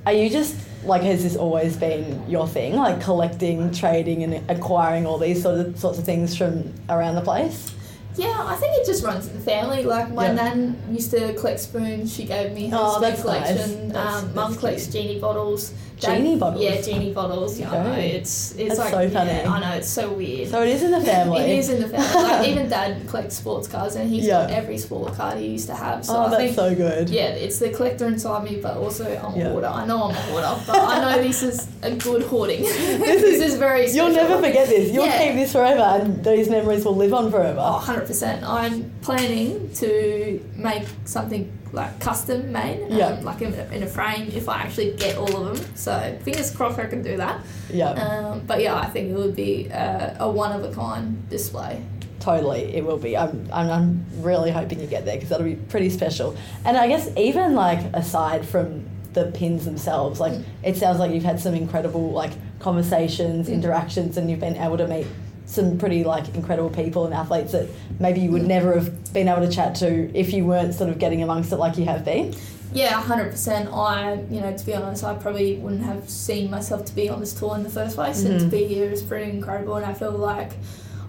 Are 0.08 0.13
you 0.13 0.30
just 0.30 0.56
like 0.86 1.02
has 1.04 1.24
this 1.24 1.36
always 1.36 1.78
been 1.78 2.30
your 2.30 2.48
thing, 2.48 2.76
like 2.76 3.02
collecting, 3.02 3.72
trading, 3.72 4.24
and 4.24 4.50
acquiring 4.50 5.06
all 5.06 5.17
these 5.17 5.41
sort 5.41 5.60
of 5.60 5.80
sorts 5.80 5.98
of 6.00 6.06
things 6.06 6.36
from 6.38 6.74
around 6.89 7.15
the 7.15 7.22
place? 7.22 7.74
Yeah, 8.15 8.32
I 8.46 8.56
think 8.58 8.76
it 8.78 8.86
just 8.86 9.04
runs 9.04 9.28
in 9.28 9.34
the 9.34 9.39
family. 9.43 9.84
Like 9.84 10.12
my 10.13 10.28
Yeah. 10.28 10.34
nan 10.34 10.78
used 10.91 11.10
to 11.12 11.34
collect 11.34 11.60
spoons. 11.60 12.13
She 12.13 12.26
gave 12.26 12.54
me 12.54 12.67
her 12.69 12.78
Oh, 12.80 13.02
spoon 13.02 13.15
collection. 13.22 13.58
nice. 13.88 13.93
That's- 13.93 14.15
um, 14.24 14.36
Mum 14.36 14.52
that's 14.52 14.60
collects 14.60 14.88
genie 14.88 15.19
bottles. 15.19 15.74
Genie 15.97 16.38
bottles? 16.38 16.63
Yeah, 16.63 16.82
genie 16.82 17.13
bottles. 17.13 17.60
Yeah, 17.60 17.71
I 17.71 17.84
know. 17.84 17.93
It's 17.93 18.51
it's 18.56 18.77
That's 18.77 18.79
like 18.79 19.10
so 19.10 19.10
funny. 19.10 19.32
Yeah, 19.32 19.51
I 19.51 19.60
know 19.60 19.77
it's 19.77 19.88
so 19.89 20.12
weird. 20.13 20.49
So 20.49 20.62
it 20.62 20.69
is 20.69 20.84
in 20.84 20.91
the 20.91 21.01
family. 21.13 21.41
It 21.41 21.60
is 21.60 21.69
in 21.69 21.82
the 21.82 21.89
family. 21.89 22.23
Like 22.23 22.47
even 22.51 22.69
dad 22.69 23.08
collects 23.08 23.38
sports 23.38 23.67
cars, 23.67 23.95
and 23.95 24.10
he's 24.10 24.27
got 24.27 24.49
every 24.51 24.77
sport 24.77 25.13
card 25.13 25.38
he 25.38 25.47
used 25.47 25.67
to 25.67 25.75
have. 25.75 26.06
So 26.06 26.15
oh, 26.15 26.21
I 26.23 26.29
that's 26.29 26.43
think, 26.43 26.56
so 26.56 26.75
good. 26.75 27.10
Yeah, 27.10 27.27
it's 27.29 27.60
the 27.60 27.69
collector 27.69 28.08
inside 28.08 28.43
me, 28.43 28.60
but 28.62 28.77
also 28.77 29.06
I'm 29.06 29.38
Yeah. 29.39 29.47
a 29.47 29.49
hoarder. 29.51 29.67
I 29.67 29.86
know 29.86 30.03
I'm 30.03 30.12
a 30.15 30.21
hoarder, 30.21 30.62
but 30.67 30.75
I 30.79 30.99
know 31.01 31.23
this 31.23 31.43
is 31.43 31.67
a 31.82 31.91
good 31.95 32.23
hoarding. 32.23 32.62
this 32.63 33.41
is 33.41 33.56
very. 33.56 33.89
You'll 33.91 34.10
never 34.12 34.38
forget 34.38 34.67
this. 34.67 34.91
You'll 34.91 35.06
Yeah. 35.06 35.19
keep 35.27 35.36
this 35.36 35.51
forever, 35.51 35.82
and 35.82 36.23
these 36.23 36.49
memories 36.49 36.86
will 36.86 36.95
live 36.95 37.13
on 37.13 37.32
forever. 37.32 37.60
Oh, 37.62 37.79
100%. 37.86 38.43
I'm 38.43 38.91
planning 39.01 39.69
to 39.75 40.43
make 40.56 40.84
something 41.06 41.51
like 41.74 42.00
custom 42.00 42.52
made, 42.52 42.84
um, 42.84 42.98
Yeah. 42.98 43.20
like 43.24 43.42
in 43.42 43.54
a, 43.54 43.64
in 43.74 43.84
a 43.84 43.88
frame 43.88 44.30
if 44.34 44.48
I 44.48 44.58
actually 44.62 44.92
get 44.96 45.18
all 45.18 45.36
of 45.48 45.58
them. 45.58 45.76
So 45.76 46.18
fingers 46.24 46.56
crossed 46.56 46.80
I 46.80 46.86
can 46.86 47.02
do 47.02 47.18
that. 47.18 47.42
Yeah. 47.72 47.90
Um, 47.92 48.42
but 48.46 48.62
yeah, 48.62 48.76
I 48.76 48.86
think 48.86 49.10
it 49.10 49.16
would 49.18 49.36
be 49.36 49.68
a, 49.68 50.16
a 50.20 50.30
one 50.30 50.52
of 50.52 50.64
a 50.64 50.74
kind 50.74 51.28
display. 51.30 51.84
Totally, 52.20 52.74
it 52.76 52.86
will 52.86 52.98
be. 53.00 53.18
I'm, 53.18 53.50
I'm, 53.52 53.70
I'm 53.70 54.06
really 54.24 54.50
hoping 54.52 54.80
you 54.80 54.88
get 54.88 55.04
there 55.04 55.16
because 55.16 55.30
that'll 55.30 55.46
be 55.46 55.56
pretty 55.56 55.90
special. 55.90 56.38
And 56.64 56.78
I 56.78 56.88
guess 56.88 57.10
even 57.18 57.54
like 57.56 57.80
aside 57.94 58.46
from 58.46 58.86
the 59.12 59.26
pins 59.32 59.66
themselves, 59.66 60.20
like 60.22 60.34
it 60.64 60.78
sounds 60.78 61.00
like 61.00 61.12
you've 61.12 61.26
had 61.26 61.40
some 61.40 61.54
incredible 61.54 62.12
like 62.12 62.32
conversations, 62.60 63.50
interactions, 63.50 64.16
and 64.18 64.30
you've 64.30 64.40
been 64.40 64.56
able 64.56 64.78
to 64.78 64.88
meet 64.88 65.06
some 65.54 65.78
pretty 65.78 66.04
like 66.04 66.34
incredible 66.36 66.70
people 66.70 67.06
and 67.06 67.13
athletes 67.13 67.52
that 67.52 67.68
maybe 68.00 68.20
you 68.20 68.32
would 68.32 68.46
never 68.48 68.74
have 68.74 69.13
been 69.13 69.28
able 69.28 69.46
to 69.48 69.52
chat 69.52 69.76
to 69.76 70.12
if 70.18 70.34
you 70.34 70.46
weren't 70.46 70.74
sort 70.74 70.89
of 70.89 71.00
getting 71.00 71.22
amongst 71.24 71.52
it 71.52 71.58
like 71.58 71.78
you 71.78 71.86
have 71.86 72.04
been. 72.04 72.34
Yeah, 72.74 72.89
hundred 73.02 73.30
percent. 73.30 73.70
I, 73.72 74.16
you 74.32 74.42
know, 74.42 74.56
to 74.56 74.66
be 74.66 74.74
honest, 74.74 75.04
I 75.04 75.13
probably 75.13 75.58
wouldn't 75.58 75.84
have 75.84 76.10
seen 76.10 76.50
myself 76.50 76.86
to 76.86 76.96
be 76.96 77.08
on 77.08 77.20
this 77.20 77.32
tour 77.34 77.56
in 77.56 77.62
the 77.63 77.70
first 77.70 77.96
place, 77.96 78.24
and 78.24 78.39
to 78.39 78.46
Mhm. 78.48 78.52
be 78.52 78.66
here 78.66 78.89
is 78.89 79.04
pretty 79.04 79.30
incredible. 79.30 79.76
And 79.76 79.86
I 79.86 79.94
feel 79.94 80.12
like 80.12 80.54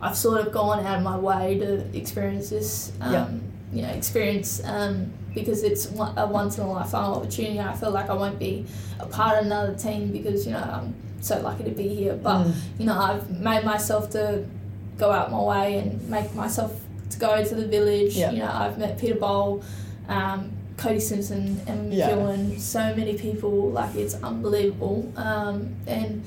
I've 0.02 0.16
sort 0.16 0.46
of 0.46 0.52
gone 0.52 0.84
out 0.84 0.98
of 0.98 1.02
my 1.02 1.16
way 1.16 1.58
to 1.58 1.84
experience 1.96 2.50
this, 2.50 2.92
um. 3.00 3.40
You 3.74 3.82
know, 3.82 3.88
experience 3.88 4.62
um, 4.64 5.10
because 5.34 5.62
it's 5.64 5.86
a 6.16 6.26
once 6.26 6.58
in 6.58 6.64
a 6.64 6.70
lifetime 6.72 7.10
opportunity. 7.12 7.58
I 7.60 7.74
feel 7.74 7.90
like 7.90 8.08
I 8.08 8.14
won't 8.14 8.38
be 8.38 8.64
a 9.00 9.06
part 9.06 9.38
of 9.38 9.46
another 9.46 9.74
team 9.74 10.12
because 10.12 10.46
you 10.46 10.52
know 10.52 10.58
I'm 10.76 10.94
so 11.20 11.40
lucky 11.40 11.64
to 11.64 11.70
be 11.70 11.88
here. 11.88 12.14
But 12.14 12.44
Mm. 12.44 12.54
you 12.78 12.86
know, 12.86 12.98
I've 12.98 13.28
made 13.30 13.64
myself 13.64 14.10
to 14.10 14.44
go 14.98 15.10
out 15.10 15.30
my 15.32 15.40
way 15.42 15.78
and 15.78 16.08
make 16.08 16.34
myself 16.34 16.72
to 17.10 17.18
go 17.18 17.44
to 17.44 17.54
the 17.54 17.66
village. 17.66 18.14
Yeah. 18.16 18.30
You 18.30 18.38
know, 18.40 18.50
I've 18.52 18.78
met 18.78 18.96
Peter 18.98 19.16
Bol, 19.16 19.62
um, 20.08 20.52
Cody 20.76 21.00
Simpson, 21.00 21.60
and 21.66 21.92
Yeah. 21.92 22.56
So 22.58 22.94
many 22.94 23.14
people. 23.14 23.70
Like 23.70 23.94
it's 23.96 24.14
unbelievable. 24.22 25.10
Um, 25.16 25.74
and 25.88 26.22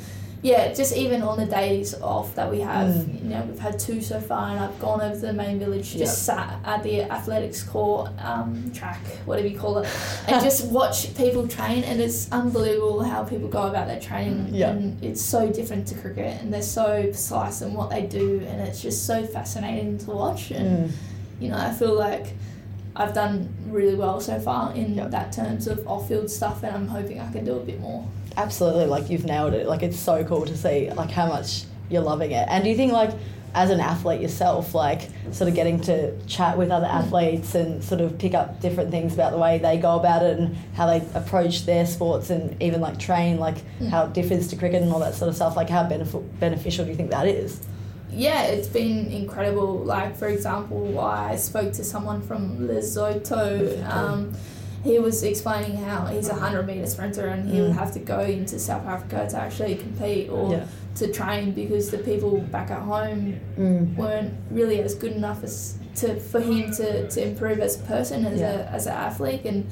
yeah, 0.47 0.73
just 0.73 0.95
even 0.95 1.21
on 1.21 1.35
the 1.37 1.45
days 1.45 1.89
off 2.01 2.27
that 2.35 2.47
we 2.49 2.59
have, 2.61 2.87
Mm. 2.93 3.23
you 3.23 3.29
know, 3.29 3.41
we've 3.49 3.59
had 3.59 3.77
two 3.77 3.99
so 4.01 4.17
far, 4.29 4.43
and 4.51 4.59
I've 4.65 4.79
gone 4.79 5.01
over 5.01 5.15
to 5.15 5.25
the 5.31 5.33
main 5.33 5.59
village, 5.59 5.87
just 6.03 6.23
sat 6.23 6.49
at 6.63 6.83
the 6.83 6.95
athletics 7.17 7.61
court, 7.63 8.11
um, 8.31 8.71
track, 8.73 8.99
whatever 9.25 9.47
you 9.47 9.59
call 9.59 9.79
it, 9.79 9.87
and 10.27 10.41
just 10.47 10.59
watch 10.79 10.97
people 11.15 11.47
train. 11.47 11.83
And 11.83 11.99
it's 11.99 12.31
unbelievable 12.31 13.03
how 13.03 13.23
people 13.23 13.49
go 13.49 13.63
about 13.67 13.87
their 13.87 13.99
training. 13.99 14.49
Yeah. 14.51 14.69
And 14.71 15.03
it's 15.03 15.21
so 15.21 15.41
different 15.51 15.83
to 15.89 15.95
cricket, 15.95 16.41
and 16.41 16.53
they're 16.53 16.61
so 16.81 17.03
precise 17.03 17.61
in 17.61 17.73
what 17.73 17.89
they 17.89 18.03
do, 18.03 18.27
and 18.47 18.61
it's 18.67 18.81
just 18.81 19.05
so 19.05 19.25
fascinating 19.25 19.97
to 19.99 20.11
watch. 20.11 20.51
And 20.51 20.69
Mm. 20.89 20.91
you 21.41 21.49
know, 21.49 21.57
I 21.57 21.71
feel 21.73 21.93
like 21.93 22.27
I've 22.97 23.13
done 23.13 23.53
really 23.67 23.95
well 23.95 24.19
so 24.19 24.39
far 24.39 24.73
in 24.73 24.95
that 24.95 25.31
terms 25.31 25.67
of 25.67 25.87
off-field 25.87 26.29
stuff, 26.29 26.63
and 26.63 26.75
I'm 26.75 26.87
hoping 26.87 27.19
I 27.19 27.31
can 27.31 27.45
do 27.45 27.55
a 27.55 27.59
bit 27.59 27.79
more. 27.79 28.07
Absolutely, 28.35 28.87
like 28.87 29.09
you've 29.09 29.25
nailed 29.25 29.53
it. 29.53 29.67
Like 29.67 29.83
it's 29.83 29.99
so 29.99 30.23
cool 30.25 30.45
to 30.45 30.57
see 30.57 30.89
like 30.91 31.11
how 31.11 31.27
much 31.27 31.63
you're 31.89 32.01
loving 32.01 32.31
it. 32.31 32.47
And 32.49 32.63
do 32.63 32.69
you 32.69 32.75
think 32.75 32.91
like 32.91 33.11
as 33.53 33.69
an 33.69 33.79
athlete 33.79 34.21
yourself, 34.21 34.75
like 34.75 35.09
sort 35.31 35.47
of 35.49 35.55
getting 35.55 35.79
to 35.81 36.19
chat 36.25 36.57
with 36.57 36.69
other 36.69 36.85
mm. 36.85 36.93
athletes 36.93 37.55
and 37.55 37.83
sort 37.83 38.01
of 38.01 38.17
pick 38.19 38.33
up 38.33 38.61
different 38.61 38.91
things 38.91 39.13
about 39.13 39.31
the 39.31 39.37
way 39.37 39.57
they 39.57 39.77
go 39.77 39.95
about 39.95 40.23
it 40.23 40.37
and 40.37 40.55
how 40.75 40.85
they 40.85 41.03
approach 41.15 41.65
their 41.65 41.85
sports 41.85 42.29
and 42.29 42.61
even 42.61 42.81
like 42.81 42.99
train, 42.99 43.37
like 43.37 43.57
mm. 43.79 43.89
how 43.89 44.05
it 44.05 44.13
differs 44.13 44.47
to 44.47 44.55
cricket 44.55 44.81
and 44.81 44.91
all 44.91 44.99
that 44.99 45.15
sort 45.15 45.29
of 45.29 45.35
stuff. 45.35 45.55
Like 45.55 45.69
how 45.69 45.83
benef- 45.83 46.39
beneficial 46.39 46.85
do 46.85 46.91
you 46.91 46.97
think 46.97 47.11
that 47.11 47.27
is? 47.27 47.61
Yeah, 48.17 48.43
it's 48.43 48.67
been 48.67 49.11
incredible. 49.11 49.77
Like 49.83 50.15
for 50.17 50.27
example, 50.27 50.99
I 50.99 51.35
spoke 51.35 51.71
to 51.73 51.83
someone 51.83 52.21
from 52.21 52.67
Lesotho. 52.67 53.87
Um, 53.87 54.33
he 54.83 54.99
was 54.99 55.23
explaining 55.23 55.77
how 55.77 56.05
he's 56.05 56.29
a 56.29 56.33
hundred 56.35 56.65
meter 56.65 56.85
sprinter 56.87 57.27
and 57.27 57.49
he 57.49 57.61
would 57.61 57.73
have 57.73 57.91
to 57.93 57.99
go 57.99 58.21
into 58.21 58.57
South 58.59 58.85
Africa 58.85 59.27
to 59.31 59.37
actually 59.37 59.75
compete 59.75 60.29
or 60.29 60.51
Yeah. 60.51 60.65
to 60.95 61.11
train 61.11 61.51
because 61.51 61.91
the 61.91 61.97
people 61.99 62.39
back 62.39 62.71
at 62.71 62.81
home 62.81 63.39
Mm. 63.57 63.95
weren't 63.95 64.33
really 64.49 64.81
as 64.81 64.95
good 64.95 65.11
enough 65.13 65.43
as 65.43 65.75
to 65.97 66.19
for 66.19 66.39
him 66.39 66.71
to, 66.73 67.07
to 67.09 67.21
improve 67.23 67.59
as 67.59 67.75
a 67.75 67.83
person 67.83 68.25
as 68.25 68.39
Yeah. 68.39 68.69
a 68.71 68.75
as 68.77 68.85
an 68.87 68.93
athlete 68.93 69.45
and 69.45 69.65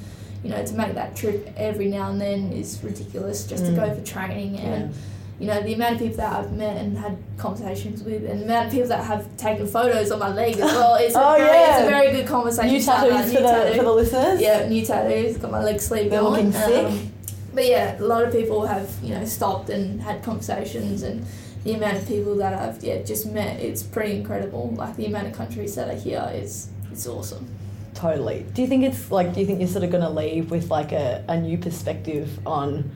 you 0.44 0.50
know 0.52 0.64
to 0.66 0.74
make 0.76 0.94
that 0.96 1.16
trip 1.16 1.52
every 1.58 1.88
now 1.88 2.10
and 2.12 2.20
then 2.22 2.52
is 2.52 2.80
ridiculous 2.84 3.46
just 3.48 3.66
to 3.66 3.72
Mm. 3.72 3.76
go 3.82 3.96
for 3.96 4.02
training 4.06 4.58
and 4.60 4.94
you 5.40 5.48
know 5.48 5.62
the 5.62 5.74
amount 5.74 5.94
of 5.96 6.00
people 6.00 6.18
that 6.18 6.32
I've 6.34 6.54
met 6.54 6.78
and 6.78 6.98
had 6.98 7.18
conversations 7.38 8.04
with 8.04 8.24
and 8.30 8.40
the 8.42 8.46
amount 8.46 8.68
of 8.68 8.72
people 8.74 8.88
that 8.90 9.04
have 9.04 9.36
taken 9.38 9.68
photos 9.68 10.10
on 10.12 10.20
my 10.20 10.30
leg 10.34 10.54
as 10.56 10.60
well 10.60 10.96
it's, 10.96 11.14
Oh, 11.18 11.36
a, 11.36 11.38
very, 11.38 11.50
yeah. 11.52 11.78
it's 11.78 11.86
a 11.88 11.90
very 11.90 12.12
good 12.12 12.28
conversation 12.28 12.74
New 12.74 12.82
tattoos 12.82 13.32
new 13.32 13.38
for 13.38 13.42
the, 13.44 13.48
tattoo. 13.50 13.78
for 13.78 13.84
the 13.84 13.92
listeners? 13.94 14.42
Yeah, 14.42 14.68
new 14.70 14.86
tattoos, 14.86 15.38
got 15.38 15.52
my 15.52 15.62
leg 15.64 15.82
sleeve 15.82 16.10
They're 16.10 16.22
on. 16.22 16.32
looking 16.32 16.52
sick. 16.54 16.86
Um, 16.86 17.12
but 17.54 17.66
yeah, 17.68 18.00
a 18.00 18.04
lot 18.04 18.24
of 18.24 18.32
people 18.34 18.66
have, 18.66 18.90
you 19.04 19.14
know, 19.14 19.26
stopped 19.26 19.70
and 19.70 20.02
had 20.02 20.24
conversations 20.24 21.04
and 21.04 21.26
the 21.64 21.74
amount 21.74 21.98
of 21.98 22.08
people 22.08 22.36
that 22.38 22.54
I've 22.54 22.84
yeah, 22.84 23.02
just 23.02 23.26
met, 23.26 23.60
it's 23.60 23.82
pretty 23.84 24.16
incredible. 24.18 24.74
Like 24.78 24.96
the 24.96 25.06
amount 25.08 25.28
of 25.28 25.34
countries 25.34 25.76
that 25.76 25.90
are 25.90 25.98
here 26.00 26.30
is 26.34 26.70
it's 26.92 27.08
awesome. 27.08 27.48
Totally. 27.94 28.46
Do 28.54 28.62
you 28.62 28.68
think 28.68 28.84
it's 28.84 29.10
like, 29.12 29.34
do 29.34 29.40
you 29.40 29.46
think 29.46 29.60
you're 29.60 29.68
sort 29.70 29.84
of 29.84 29.90
going 29.90 30.04
to 30.04 30.10
leave 30.10 30.52
with 30.52 30.70
like 30.70 30.92
a, 30.92 31.24
a 31.28 31.40
new 31.40 31.58
perspective 31.58 32.40
on 32.46 32.92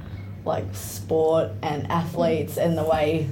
like 0.45 0.65
sport 0.73 1.51
and 1.61 1.89
athletes 1.91 2.57
and 2.57 2.77
the 2.77 2.83
way 2.83 3.29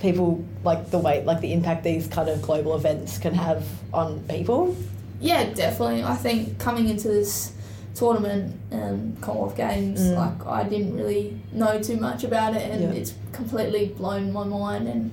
people, 0.00 0.44
like 0.64 0.90
the 0.90 0.98
way, 0.98 1.24
like 1.24 1.40
the 1.40 1.52
impact 1.52 1.84
these 1.84 2.06
kind 2.06 2.28
of 2.28 2.40
global 2.42 2.74
events 2.76 3.18
can 3.18 3.34
have 3.34 3.64
on 3.92 4.20
people? 4.28 4.76
Yeah, 5.20 5.44
definitely. 5.52 6.04
I 6.04 6.14
think 6.14 6.58
coming 6.58 6.88
into 6.88 7.08
this 7.08 7.52
tournament 7.94 8.54
and 8.70 9.20
Commonwealth 9.20 9.56
Games, 9.56 10.00
Mm. 10.00 10.16
like 10.16 10.46
I 10.46 10.62
didn't 10.68 10.94
really 10.96 11.36
know 11.52 11.80
too 11.80 11.96
much 11.96 12.22
about 12.22 12.54
it, 12.54 12.70
and 12.70 12.80
Yeah. 12.82 12.90
it's 13.00 13.12
completely 13.32 13.86
blown 13.88 14.32
my 14.32 14.44
mind. 14.44 14.86
And 14.86 15.10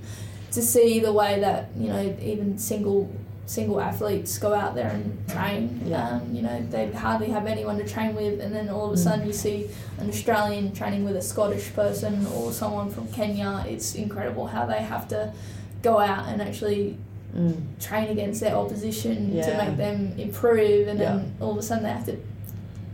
to 0.52 0.62
see 0.62 1.00
the 1.00 1.12
way 1.12 1.40
that 1.40 1.70
you 1.78 1.90
know 1.90 2.14
even 2.22 2.58
single 2.60 3.10
single 3.48 3.80
athletes 3.80 4.38
go 4.40 4.54
out 4.54 4.74
there 4.76 4.90
and 4.90 5.30
train, 5.30 5.82
Yeah. 5.86 6.10
um, 6.10 6.22
you 6.34 6.42
know 6.42 6.62
they 6.72 6.92
hardly 6.92 7.28
have 7.30 7.46
anyone 7.46 7.78
to 7.78 7.84
train 7.88 8.16
with, 8.16 8.40
and 8.42 8.54
then 8.56 8.70
all 8.70 8.86
of 8.88 8.94
a 8.94 8.96
Mm. 8.96 9.04
sudden 9.04 9.28
you 9.28 9.34
see 9.34 9.68
an 10.00 10.10
Australian 10.10 10.72
training 10.72 11.06
with 11.06 11.16
a 11.16 11.22
Scottish 11.22 11.74
person 11.74 12.26
or 12.36 12.52
someone 12.52 12.90
from 12.90 13.08
Kenya. 13.10 13.64
It's 13.70 13.96
incredible 13.96 14.48
how 14.48 14.66
they 14.66 14.80
have 14.82 15.08
to 15.10 15.32
go 15.84 16.00
out 16.00 16.28
and 16.28 16.42
actually 16.42 16.98
Mm. 17.38 17.58
train 17.80 18.10
against 18.10 18.40
their 18.42 18.56
opposition 18.56 19.32
to 19.42 19.58
make 19.58 19.78
them 19.78 20.14
improve, 20.18 20.88
and 20.88 21.00
then 21.00 21.18
Yeah. 21.40 21.46
all 21.46 21.52
of 21.52 21.58
a 21.58 21.62
sudden 21.62 21.84
they 21.84 21.90
have 21.92 22.06
to 22.08 22.18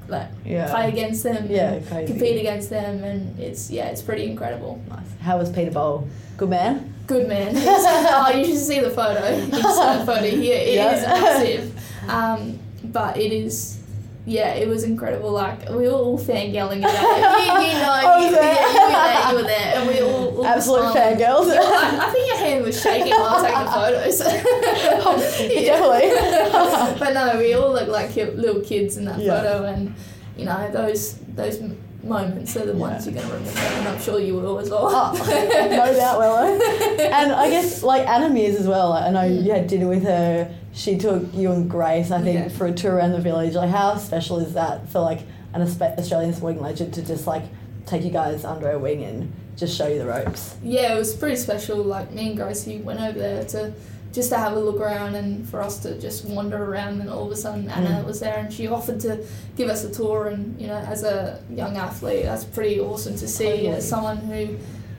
like 0.09 0.27
Yeah. 0.43 0.69
play 0.69 0.89
against 0.89 1.23
them, 1.23 1.47
Yeah, 1.49 1.79
compete 2.05 2.37
against 2.41 2.69
them, 2.69 3.01
and 3.05 3.39
it's 3.39 3.71
yeah, 3.71 3.85
it's 3.87 4.01
pretty 4.01 4.25
incredible. 4.29 4.81
Nice. 4.89 4.99
How 5.21 5.37
was 5.37 5.49
Peter 5.49 5.71
Bol? 5.71 6.05
Good 6.35 6.49
man? 6.49 6.90
Good 7.12 7.28
man. 7.28 7.52
oh, 7.58 8.32
you 8.34 8.45
should 8.45 8.58
see 8.58 8.80
the 8.80 8.89
photo. 8.89 9.21
Insert 9.26 10.06
photo 10.06 10.21
here. 10.21 10.56
It 10.58 10.80
is 10.80 11.04
massive, 11.04 12.10
um, 12.10 12.58
but 12.86 13.17
it 13.17 13.34
is. 13.34 13.80
Yeah, 14.26 14.54
it 14.54 14.67
was 14.69 14.84
incredible. 14.86 15.32
Like 15.32 15.67
we 15.69 15.88
were 15.89 15.93
all 15.93 16.17
fangirling 16.17 16.80
about 16.80 16.93
it. 16.93 17.63
You, 17.63 17.67
you 17.67 17.74
know, 17.84 18.00
you, 18.19 18.26
you 18.28 18.32
were 18.32 18.38
there. 18.38 19.30
You 19.30 19.36
were 19.36 19.43
there, 19.43 19.74
and 19.76 19.88
we 19.89 20.00
all, 20.02 20.38
all 20.38 20.45
Absolute 20.56 20.95
fangirls. 20.95 21.47
Yeah, 21.54 21.60
I, 21.62 22.08
I 22.08 22.12
think 22.13 22.28
your 22.30 22.38
hand 22.38 22.63
was 22.63 22.82
shaking 22.82 23.12
while 23.12 23.43
I 23.45 24.06
was 24.06 24.19
taking 24.19 24.43
the 24.45 25.02
photos. 25.02 25.52
Definitely. 25.65 27.00
but 27.00 27.13
no, 27.13 27.38
we 27.39 27.54
all 27.56 27.74
look 27.74 27.89
like 27.89 28.15
little 28.15 28.62
kids 28.62 28.95
in 28.95 29.04
that 29.06 29.19
Yeah. 29.19 29.41
photo, 29.41 29.65
and 29.65 29.93
you 30.38 30.45
know 30.45 30.71
those 30.71 31.15
those 31.36 31.60
moments 32.03 32.55
are 32.57 32.65
the 32.65 32.73
ones 32.73 33.05
you're 33.05 33.15
gonna 33.15 33.33
remember, 33.33 33.59
and 33.59 33.87
I'm 33.87 34.01
sure 34.01 34.19
you 34.19 34.35
will 34.35 34.59
as 34.59 34.69
well. 34.69 34.89
Oh, 34.91 35.13
no 35.69 35.93
doubt, 35.93 36.19
Wello. 36.19 36.99
And 36.99 37.31
I 37.31 37.49
guess 37.49 37.83
like 37.83 38.07
Anna 38.07 38.29
Meares 38.33 38.55
as 38.55 38.67
well. 38.67 38.89
Like, 38.89 39.03
I 39.03 39.09
know 39.11 39.19
mm. 39.21 39.43
you 39.43 39.51
had 39.51 39.67
dinner 39.67 39.87
with 39.87 40.03
her. 40.03 40.53
She 40.73 40.97
took 40.97 41.33
you 41.33 41.51
and 41.51 41.69
Grace, 41.69 42.11
I 42.11 42.21
think, 42.21 42.39
Yeah. 42.39 42.57
for 42.57 42.65
a 42.67 42.71
tour 42.71 42.95
around 42.95 43.11
the 43.11 43.19
village. 43.19 43.55
Like, 43.55 43.69
how 43.69 43.97
special 43.97 44.39
is 44.39 44.53
that 44.53 44.89
for 44.89 44.99
like 44.99 45.19
an 45.53 45.61
Australian 45.61 46.33
sporting 46.33 46.61
legend 46.61 46.93
to 46.95 47.05
just 47.05 47.27
like 47.27 47.43
take 47.85 48.03
you 48.03 48.11
guys 48.11 48.45
under 48.45 48.67
her 48.67 48.79
wing 48.79 49.03
and 49.03 49.33
just 49.57 49.77
show 49.77 49.87
you 49.87 49.99
the 49.99 50.05
ropes? 50.05 50.55
yeah, 50.63 50.95
it 50.95 50.97
was 50.97 51.15
pretty 51.15 51.35
special. 51.35 51.77
Like 51.77 52.11
me 52.11 52.27
and 52.29 52.37
Gracie 52.37 52.77
went 52.77 53.01
over 53.01 53.19
there 53.19 53.43
to 53.45 53.73
just 54.12 54.30
to 54.30 54.38
have 54.38 54.54
a 54.54 54.60
look 54.60 54.80
around 54.80 55.15
and 55.15 55.47
for 55.47 55.62
us 55.62 55.80
to 55.80 55.97
just 56.00 56.26
wander 56.26 56.62
around 56.65 57.00
and 57.02 57.10
all 57.10 57.26
of 57.26 57.32
a 57.32 57.36
sudden 57.36 57.69
Anna 57.69 58.02
Mm. 58.02 58.06
was 58.06 58.19
there 58.19 58.38
and 58.39 58.52
she 58.54 58.67
offered 58.67 59.00
to 59.02 59.24
give 59.56 59.69
us 59.69 59.84
a 59.86 59.89
tour 59.91 60.28
and 60.28 60.60
you 60.60 60.67
know 60.67 60.76
as 60.78 61.04
a 61.04 61.39
young 61.50 61.78
athlete 61.78 62.24
that's 62.26 62.43
pretty 62.43 62.80
awesome 62.80 63.15
to 63.17 63.28
see 63.28 63.67
as 63.67 63.88
someone 63.88 64.17
who 64.17 64.58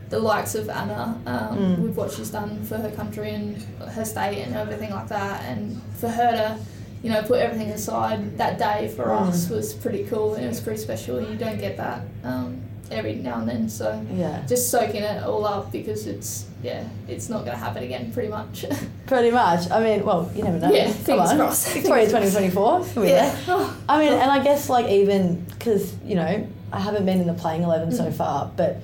the 0.09 0.19
likes 0.19 0.55
of 0.55 0.69
Anna 0.71 1.19
um, 1.27 1.59
Mm. 1.59 1.79
with 1.83 1.95
what 1.97 2.11
she's 2.13 2.31
done 2.31 2.63
for 2.65 2.77
her 2.79 2.91
country 2.91 3.31
and 3.31 3.61
her 3.97 4.05
state 4.05 4.43
and 4.45 4.55
everything 4.57 4.91
like 4.91 5.09
that 5.09 5.43
and 5.45 5.81
for 6.01 6.09
her 6.09 6.31
to 6.33 6.57
you 7.03 7.11
know 7.11 7.21
put 7.23 7.39
everything 7.41 7.69
aside 7.71 8.39
that 8.39 8.59
day 8.59 8.89
for 8.97 9.05
Mm. 9.07 9.29
us 9.29 9.51
was 9.51 9.75
pretty 9.75 10.05
cool 10.05 10.35
and 10.35 10.45
it 10.45 10.49
was 10.49 10.61
pretty 10.61 10.81
special 10.81 11.21
you 11.21 11.37
don't 11.37 11.59
get 11.59 11.77
that 11.77 12.01
um, 12.25 12.61
every 12.93 13.15
now 13.15 13.39
and 13.41 13.49
then 13.49 13.69
so 13.69 14.05
Yeah. 14.13 14.43
just 14.47 14.71
soaking 14.71 15.03
it 15.03 15.23
all 15.23 15.45
up 15.45 15.73
because 15.73 16.07
it's 16.07 16.47
yeah, 16.63 16.85
it's 17.09 17.29
not 17.29 17.39
going 17.45 17.57
to 17.59 17.65
happen 17.65 17.83
again, 17.83 18.13
pretty 18.13 18.29
much. 18.29 18.65
Pretty 19.07 19.33
much. 19.33 19.69
I 19.69 19.83
mean, 19.83 20.05
well, 20.05 20.31
you 20.33 20.45
never 20.45 20.61
know. 20.61 20.71
Yeah, 20.73 20.93
Come 21.05 21.19
on. 21.19 21.37
crossed. 21.37 21.73
Victoria 21.73 22.07
Fingers 22.09 22.35
2024. 22.35 23.05
yeah. 23.05 23.75
I 23.89 23.99
mean, 23.99 24.13
and 24.13 24.31
I 24.31 24.43
guess 24.45 24.69
like 24.71 24.87
even 24.89 25.41
because 25.59 25.93
you 26.05 26.15
know 26.15 26.47
I 26.73 26.79
haven't 26.79 27.05
been 27.05 27.21
in 27.21 27.27
the 27.27 27.35
playing 27.35 27.63
eleven 27.65 27.91
so 27.91 28.05
Mm. 28.05 28.13
far, 28.15 28.53
but 28.57 28.77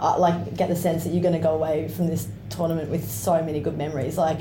I 0.00 0.16
like 0.16 0.56
get 0.56 0.68
the 0.68 0.74
sense 0.76 1.04
that 1.04 1.10
you're 1.12 1.22
going 1.22 1.34
to 1.34 1.38
go 1.40 1.54
away 1.54 1.86
from 1.88 2.08
this 2.08 2.26
tournament 2.50 2.90
with 2.90 3.08
so 3.08 3.40
many 3.40 3.60
good 3.60 3.78
memories. 3.78 4.18
Like, 4.18 4.40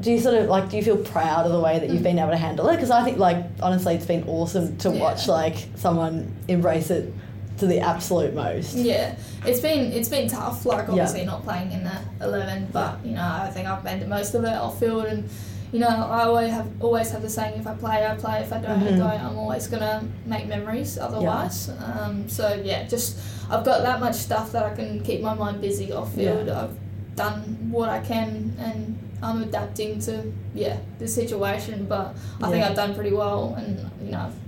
do 0.00 0.12
you 0.12 0.20
sort 0.20 0.36
of 0.36 0.48
like 0.48 0.70
do 0.70 0.76
you 0.76 0.84
feel 0.84 0.98
proud 0.98 1.46
of 1.46 1.52
the 1.52 1.58
way 1.60 1.80
that 1.80 1.90
you've 1.90 2.04
been 2.04 2.20
able 2.20 2.30
to 2.30 2.36
handle 2.36 2.68
it? 2.68 2.76
Because 2.76 2.92
I 2.92 3.02
think 3.02 3.18
like 3.18 3.44
honestly, 3.60 3.96
it's 3.96 4.06
been 4.06 4.22
awesome 4.28 4.76
to 4.78 4.90
Yeah. 4.90 5.00
watch 5.00 5.26
like 5.26 5.56
someone 5.74 6.32
embrace 6.46 6.90
it 6.90 7.12
to 7.58 7.66
the 7.66 7.80
absolute 7.80 8.34
most. 8.34 8.74
Yeah, 8.74 9.16
it's 9.44 9.60
been 9.60 9.92
it's 9.92 10.08
been 10.08 10.28
tough. 10.28 10.64
Like 10.64 10.86
Yeah. 10.86 10.92
obviously 10.92 11.24
not 11.24 11.42
playing 11.44 11.72
in 11.72 11.84
the 11.84 11.98
eleven, 12.20 12.68
but 12.72 13.04
you 13.04 13.12
know 13.14 13.22
I 13.46 13.50
think 13.50 13.66
I've 13.68 13.84
made 13.84 14.00
the 14.00 14.06
most 14.06 14.34
of 14.34 14.44
it 14.44 14.54
off 14.56 14.78
field, 14.80 15.06
and 15.06 15.28
you 15.72 15.80
know 15.80 15.88
I 15.88 16.24
always 16.24 16.50
have 16.52 16.66
always 16.80 17.10
have 17.10 17.22
the 17.22 17.28
saying: 17.30 17.58
if 17.60 17.66
I 17.66 17.74
play, 17.74 18.06
I 18.06 18.14
play. 18.14 18.40
If 18.42 18.52
I 18.52 18.58
don't, 18.58 18.80
Mhm. 18.80 18.94
I 18.94 18.96
don't. 19.16 19.24
I'm 19.26 19.38
always 19.38 19.66
gonna 19.66 20.02
make 20.26 20.46
memories. 20.48 20.98
Otherwise, 20.98 21.70
um, 21.84 22.28
so 22.28 22.60
yeah, 22.64 22.84
just 22.86 23.16
I've 23.50 23.64
got 23.64 23.82
that 23.82 23.98
much 24.00 24.14
stuff 24.14 24.52
that 24.52 24.62
I 24.64 24.74
can 24.74 25.00
keep 25.00 25.20
my 25.22 25.34
mind 25.34 25.60
busy 25.60 25.92
off 25.92 26.12
field. 26.14 26.46
Yeah. 26.46 26.62
I've 26.62 26.76
done 27.16 27.68
what 27.70 27.88
I 27.88 27.98
can, 28.00 28.54
and 28.60 28.96
I'm 29.22 29.42
adapting 29.42 29.98
to 30.02 30.32
yeah 30.54 30.76
the 31.00 31.08
situation. 31.08 31.86
But 31.88 32.14
I 32.42 32.50
think 32.50 32.64
I've 32.64 32.76
done 32.76 32.94
pretty 32.94 33.12
well, 33.12 33.54
and 33.58 33.78
you 34.04 34.12
know. 34.12 34.30
you 34.30 34.47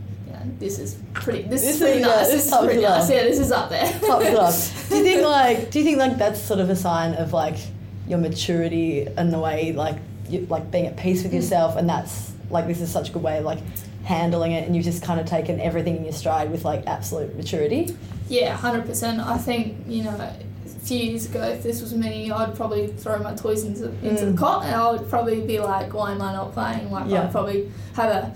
This 0.58 0.78
is 0.78 0.96
pretty. 1.14 1.42
This, 1.42 1.62
This 1.62 1.74
is 1.76 1.80
pretty 1.80 2.00
is, 2.00 2.06
nice. 2.06 2.26
this 2.28 2.44
This 2.44 2.52
is 2.52 2.58
pretty 2.66 2.80
nice. 2.82 3.10
Yeah, 3.10 3.22
this 3.22 3.38
is 3.38 3.52
up 3.52 3.68
there. 3.70 3.84
It 4.02 4.04
up. 4.36 4.54
Do 4.88 4.96
you 4.96 5.02
think 5.04 5.22
like 5.40 5.70
do 5.70 5.78
you 5.78 5.84
think 5.84 5.98
like 5.98 6.18
that's 6.18 6.40
sort 6.40 6.60
of 6.60 6.68
a 6.70 6.76
sign 6.76 7.14
of 7.14 7.32
like 7.32 7.56
your 8.08 8.18
maturity 8.18 9.06
and 9.16 9.32
the 9.32 9.38
way 9.38 9.72
like 9.72 9.96
you, 10.28 10.46
like 10.50 10.70
being 10.70 10.86
at 10.86 10.96
peace 10.96 11.20
Mm. 11.20 11.24
with 11.24 11.34
yourself 11.34 11.76
and 11.76 11.88
that's 11.88 12.32
like 12.50 12.66
this 12.66 12.80
is 12.80 12.90
such 12.90 13.08
a 13.10 13.12
good 13.12 13.22
way 13.22 13.38
of 13.38 13.44
like 13.44 13.60
handling 14.04 14.52
it 14.52 14.66
and 14.66 14.74
you've 14.74 14.84
just 14.84 15.02
kind 15.02 15.20
of 15.20 15.26
taken 15.26 15.60
everything 15.60 15.96
in 15.96 16.04
your 16.04 16.12
stride 16.12 16.50
with 16.50 16.64
like 16.64 16.86
absolute 16.86 17.36
maturity. 17.36 17.94
Yeah, 18.28 18.56
hundred 18.56 18.86
percent. 18.86 19.20
I 19.20 19.38
think 19.38 19.76
you 19.86 20.04
know, 20.04 20.10
a 20.10 20.34
few 20.86 20.98
years 20.98 21.26
ago, 21.26 21.42
if 21.42 21.62
this 21.62 21.80
was 21.80 21.94
me, 21.94 22.30
I'd 22.30 22.54
probably 22.56 22.86
throw 22.88 23.18
my 23.18 23.34
toys 23.34 23.64
into 23.64 23.86
into 24.06 24.24
Mm. 24.24 24.32
the 24.32 24.36
cot, 24.38 24.64
and 24.64 24.74
I 24.74 24.90
would 24.92 25.08
probably 25.10 25.40
be 25.40 25.58
like, 25.60 25.92
"Why 25.94 26.12
am 26.12 26.22
I 26.22 26.32
not 26.32 26.52
playing?" 26.52 26.90
Like 26.90 27.08
Yeah. 27.08 27.22
I'd 27.24 27.32
probably 27.32 27.70
have 27.94 28.10
a 28.10 28.32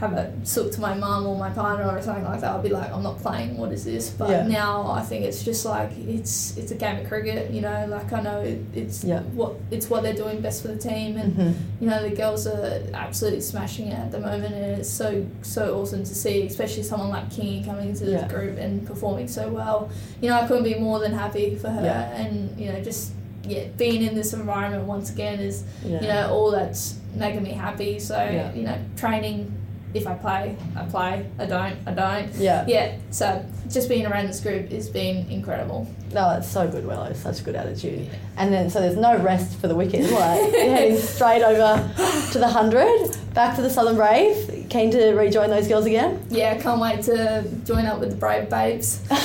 have 0.00 0.14
a 0.14 0.32
sook 0.44 0.72
to 0.72 0.80
my 0.80 0.94
mum 0.94 1.26
or 1.26 1.36
my 1.36 1.50
partner 1.50 1.86
or 1.86 2.00
something 2.00 2.24
like 2.24 2.40
that. 2.40 2.52
I'd 2.54 2.62
be 2.62 2.70
like, 2.70 2.90
"I'm 2.90 3.02
not 3.02 3.18
playing. 3.20 3.58
What 3.58 3.70
is 3.70 3.84
this?" 3.84 4.08
But 4.08 4.30
Yeah. 4.30 4.46
now 4.46 4.90
I 4.90 5.02
think 5.02 5.26
it's 5.26 5.42
just 5.44 5.66
like 5.66 5.90
it's 6.08 6.56
it's 6.56 6.72
a 6.72 6.74
game 6.74 7.00
of 7.00 7.06
cricket. 7.06 7.50
You 7.50 7.60
know, 7.60 7.86
like 7.86 8.10
I 8.10 8.22
know 8.22 8.40
it, 8.40 8.60
it's 8.74 9.04
Yeah. 9.04 9.20
what 9.34 9.52
it's 9.70 9.90
what 9.90 10.02
they're 10.02 10.14
doing 10.14 10.40
best 10.40 10.62
for 10.62 10.68
the 10.68 10.78
team, 10.78 11.18
and 11.18 11.36
Mhm. 11.36 11.54
you 11.82 11.86
know 11.90 12.02
the 12.02 12.16
girls 12.16 12.46
are 12.46 12.80
absolutely 12.94 13.42
smashing 13.42 13.88
it 13.88 13.98
at 13.98 14.10
the 14.10 14.20
moment 14.20 14.54
and 14.54 14.80
it's 14.80 14.88
so 14.88 15.22
so 15.42 15.78
awesome 15.78 16.02
to 16.02 16.14
see 16.14 16.46
especially 16.46 16.82
someone 16.82 17.10
like 17.10 17.28
Kingy 17.30 17.62
coming 17.64 17.90
into 17.90 18.06
the 18.06 18.12
Yeah. 18.12 18.28
group 18.28 18.58
and 18.58 18.86
performing 18.86 19.28
so 19.28 19.48
well 19.50 19.90
you 20.22 20.30
know 20.30 20.36
I 20.40 20.46
couldn't 20.46 20.64
be 20.64 20.76
more 20.76 20.98
than 20.98 21.12
happy 21.12 21.56
for 21.56 21.68
her 21.68 21.86
and 22.16 22.58
you 22.58 22.72
know 22.72 22.80
just 22.80 23.12
yeah, 23.46 23.64
being 23.78 24.02
in 24.02 24.14
this 24.14 24.32
environment 24.34 24.84
once 24.84 25.10
again 25.10 25.40
is 25.40 25.64
Yeah. 25.84 26.00
you 26.00 26.08
know 26.08 26.30
all 26.32 26.50
that's 26.50 26.94
making 27.16 27.42
me 27.42 27.50
happy. 27.50 27.98
So 27.98 28.14
Yeah. 28.16 28.52
you 28.54 28.62
know, 28.62 28.76
training. 28.96 29.52
If 29.92 30.06
I 30.06 30.14
play, 30.14 30.56
I 30.76 30.84
play. 30.84 31.26
I 31.38 31.46
don't, 31.46 31.76
I 31.86 31.92
don't. 31.92 32.32
Yeah. 32.36 32.64
Yeah. 32.66 32.96
So 33.10 33.44
just 33.68 33.88
being 33.88 34.06
around 34.06 34.26
this 34.26 34.40
group 34.40 34.70
has 34.70 34.88
been 34.88 35.28
incredible. 35.30 35.86
No, 36.12 36.30
that's 36.30 36.48
so 36.48 36.68
good, 36.68 36.84
Wello. 36.84 37.14
Such 37.16 37.40
a 37.40 37.44
good 37.44 37.54
attitude. 37.56 38.08
And 38.36 38.52
then, 38.52 38.70
so 38.70 38.80
there's 38.80 38.96
no 38.96 39.16
rest 39.18 39.58
for 39.58 39.68
the 39.68 39.74
wicked. 39.74 40.08
Like, 40.10 40.52
you're 40.52 40.60
heading 40.74 40.96
straight 40.96 41.42
over 41.42 41.92
to 42.32 42.38
the 42.38 42.46
100, 42.46 43.16
back 43.34 43.56
to 43.56 43.62
the 43.62 43.70
Southern 43.70 43.96
Brave. 43.96 44.59
Keen 44.70 44.90
to 44.92 45.14
rejoin 45.14 45.50
those 45.50 45.66
girls 45.66 45.84
again? 45.84 46.24
Yeah, 46.30 46.56
can't 46.56 46.80
wait 46.80 47.02
to 47.02 47.44
join 47.64 47.86
up 47.86 47.98
with 47.98 48.10
the 48.10 48.16
Brave 48.16 48.48
Babes. 48.48 49.00
nah, 49.10 49.16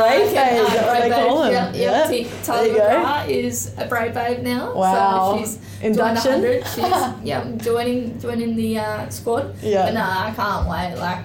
Brave 0.00 0.32
can't- 0.32 0.56
Babes, 0.58 0.72
that 0.74 0.86
what 0.86 1.02
they 1.02 1.10
call 1.10 1.42
Babes, 1.44 1.54
them? 1.54 1.74
Yeah, 1.74 1.80
Yeah. 1.80 1.98
yeah. 2.02 2.06
T- 2.08 2.22
There 2.24 2.42
Tahlia 2.44 2.72
you 2.72 2.78
go. 2.78 2.88
McGrath 2.88 3.28
is 3.28 3.74
a 3.78 3.86
Brave 3.86 4.12
Babe 4.14 4.40
now. 4.42 4.74
Wow. 4.74 5.36
So 5.36 5.38
she's 5.44 5.58
Induction? 5.82 6.42
She's 6.74 7.24
yeah, 7.24 7.44
joining 7.58 8.18
joining 8.18 8.56
the 8.56 8.78
uh, 8.78 9.08
squad. 9.10 9.54
Yeah. 9.62 9.84
But 9.86 9.94
nah, 9.94 10.26
I 10.26 10.30
can't 10.32 10.68
wait. 10.68 10.94
Like, 10.98 11.24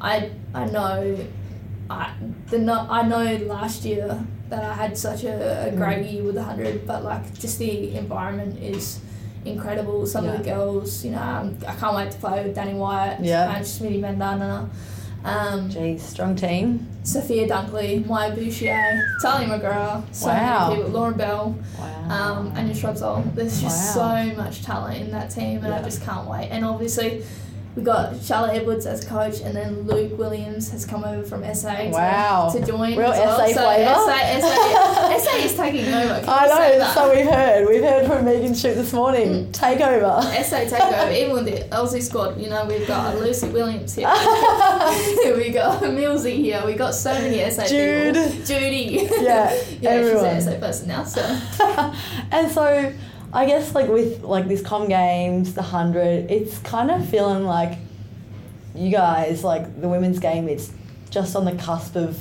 I 0.00 0.30
I 0.54 0.64
know, 0.66 1.16
I 1.88 2.12
the 2.50 2.58
no, 2.58 2.86
I 2.90 3.02
know 3.08 3.36
last 3.46 3.84
year 3.84 4.22
that 4.48 4.64
I 4.64 4.74
had 4.74 4.98
such 4.98 5.22
a, 5.24 5.68
a 5.68 5.70
great 5.76 5.98
Mm. 6.04 6.12
year 6.12 6.22
with 6.24 6.36
100, 6.36 6.86
but 6.86 7.04
like 7.04 7.32
just 7.38 7.58
the 7.58 7.94
environment 7.96 8.58
is 8.62 8.98
incredible. 9.44 10.06
Some 10.06 10.26
of 10.28 10.38
the 10.38 10.44
girls, 10.44 11.04
you 11.04 11.12
know, 11.12 11.18
um, 11.22 11.56
I 11.66 11.74
can't 11.74 11.94
wait 11.96 12.10
to 12.10 12.18
play 12.18 12.44
with 12.44 12.56
Danni 12.56 12.74
Wyatt, 12.74 13.20
Yeah. 13.20 13.54
and 13.56 13.64
Smriti 13.64 14.00
Mandhana, 14.00 14.68
um, 15.24 15.68
Jeez, 15.70 16.00
strong 16.00 16.36
team. 16.36 16.86
Sophia 17.02 17.48
Dunkley, 17.48 18.04
Maia 18.06 18.30
Bouchier, 18.36 19.02
Tahlia 19.22 19.48
McGrath, 19.48 20.02
so 20.12 20.26
Wow. 20.28 20.68
many 20.68 20.76
people, 20.82 20.90
Lauren 20.92 21.14
Bell, 21.14 21.54
Wow. 21.78 22.10
um, 22.38 22.52
Anya 22.56 22.74
Shrubsole. 22.74 23.34
There's 23.34 23.60
just 23.60 23.96
Wow. 23.96 24.26
so 24.26 24.36
much 24.36 24.62
talent 24.62 24.98
in 25.00 25.10
that 25.12 25.30
team, 25.30 25.58
and 25.64 25.68
Yeah. 25.68 25.78
I 25.78 25.82
just 25.82 26.02
can't 26.02 26.28
wait. 26.28 26.48
And 26.50 26.64
obviously, 26.64 27.22
we 27.76 27.82
got 27.82 28.20
Charlotte 28.20 28.56
Edwards 28.56 28.84
as 28.84 29.04
coach, 29.04 29.40
and 29.40 29.54
then 29.54 29.82
Luke 29.82 30.18
Williams 30.18 30.70
has 30.72 30.84
come 30.84 31.04
over 31.04 31.22
from 31.22 31.44
SA 31.54 31.76
to, 31.84 31.90
Wow. 31.90 32.50
to 32.52 32.66
join. 32.66 32.96
Real 32.98 33.12
as 33.12 33.18
well. 33.18 33.38
SA 33.38 33.46
so 33.46 33.62
flavour. 33.62 33.94
SA, 33.94 34.40
SA, 34.40 35.18
SA 35.18 35.36
is 35.44 35.54
taking 35.56 35.86
over. 35.94 36.20
Can 36.20 36.28
I 36.28 36.46
know, 36.78 36.90
so 36.94 37.14
we've 37.14 37.26
heard. 37.30 37.68
We've 37.68 37.82
heard 37.82 38.06
from 38.08 38.24
Megan 38.24 38.52
Schutt 38.52 38.74
this 38.74 38.92
morning. 38.92 39.46
Mm. 39.46 39.52
Take 39.52 39.80
over. 39.80 40.20
SA 40.42 40.56
takeover, 40.64 41.16
even 41.20 41.32
with 41.32 41.44
the 41.44 41.74
Aussie 41.76 42.02
squad, 42.02 42.40
you 42.40 42.50
know, 42.50 42.64
we've 42.66 42.88
got 42.88 43.16
Lucy 43.16 43.48
Williams 43.50 43.94
here. 43.94 44.08
we 45.36 45.50
got 45.50 45.80
Millsy 45.82 46.36
here. 46.36 46.62
We 46.66 46.74
got 46.74 46.92
so 46.94 47.12
many 47.14 47.48
SA 47.50 47.66
Jude. 47.68 48.14
people. 48.14 48.44
Judy. 48.46 49.08
Yeah, 49.20 49.54
yeah, 49.80 49.90
everyone. 49.90 50.34
she's 50.36 50.46
an 50.46 50.54
SA 50.54 50.58
person 50.66 50.88
now, 50.88 51.04
so. 51.04 51.20
and 52.32 52.50
so 52.50 52.92
I 53.32 53.46
guess 53.46 53.74
like 53.74 53.88
with 53.88 54.22
like 54.22 54.48
these 54.48 54.62
com 54.62 54.88
games, 54.88 55.54
the 55.54 55.62
hundred, 55.62 56.30
it's 56.30 56.58
kind 56.58 56.90
of 56.90 57.08
feeling 57.08 57.44
like 57.44 57.78
you 58.74 58.90
guys 58.90 59.44
like 59.44 59.80
the 59.80 59.88
women's 59.88 60.18
game. 60.18 60.48
It's 60.48 60.72
just 61.10 61.36
on 61.36 61.44
the 61.44 61.52
cusp 61.52 61.96
of 61.96 62.18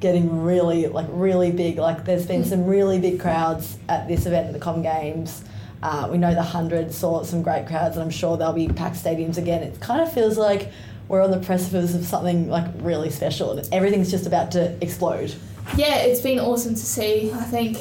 getting 0.00 0.42
really 0.42 0.86
like 0.86 1.06
really 1.10 1.52
big. 1.52 1.76
Like 1.76 2.04
there's 2.04 2.26
been 2.26 2.44
some 2.44 2.66
really 2.66 2.98
big 2.98 3.20
crowds 3.20 3.78
at 3.88 4.08
this 4.08 4.26
event 4.26 4.46
at 4.46 4.52
the 4.54 4.58
com 4.58 4.82
games. 4.82 5.44
Uh, 5.82 6.08
we 6.10 6.16
know 6.16 6.34
the 6.34 6.42
hundred 6.42 6.92
saw 6.92 7.22
some 7.22 7.42
great 7.42 7.66
crowds, 7.66 7.96
and 7.96 8.02
I'm 8.02 8.10
sure 8.10 8.36
there'll 8.38 8.54
be 8.54 8.68
packed 8.68 8.96
stadiums 8.96 9.36
again. 9.36 9.62
It 9.62 9.78
kind 9.80 10.00
of 10.00 10.10
feels 10.10 10.38
like 10.38 10.72
we're 11.08 11.22
on 11.22 11.30
the 11.30 11.38
precipice 11.38 11.94
of 11.94 12.04
something 12.04 12.48
like 12.48 12.66
really 12.78 13.10
special, 13.10 13.52
and 13.52 13.68
everything's 13.72 14.10
just 14.10 14.26
about 14.26 14.52
to 14.52 14.74
explode. 14.80 15.34
Yeah, 15.76 15.96
it's 15.96 16.20
been 16.20 16.40
awesome 16.40 16.74
to 16.74 16.80
see. 16.80 17.30
I 17.32 17.42
think 17.42 17.78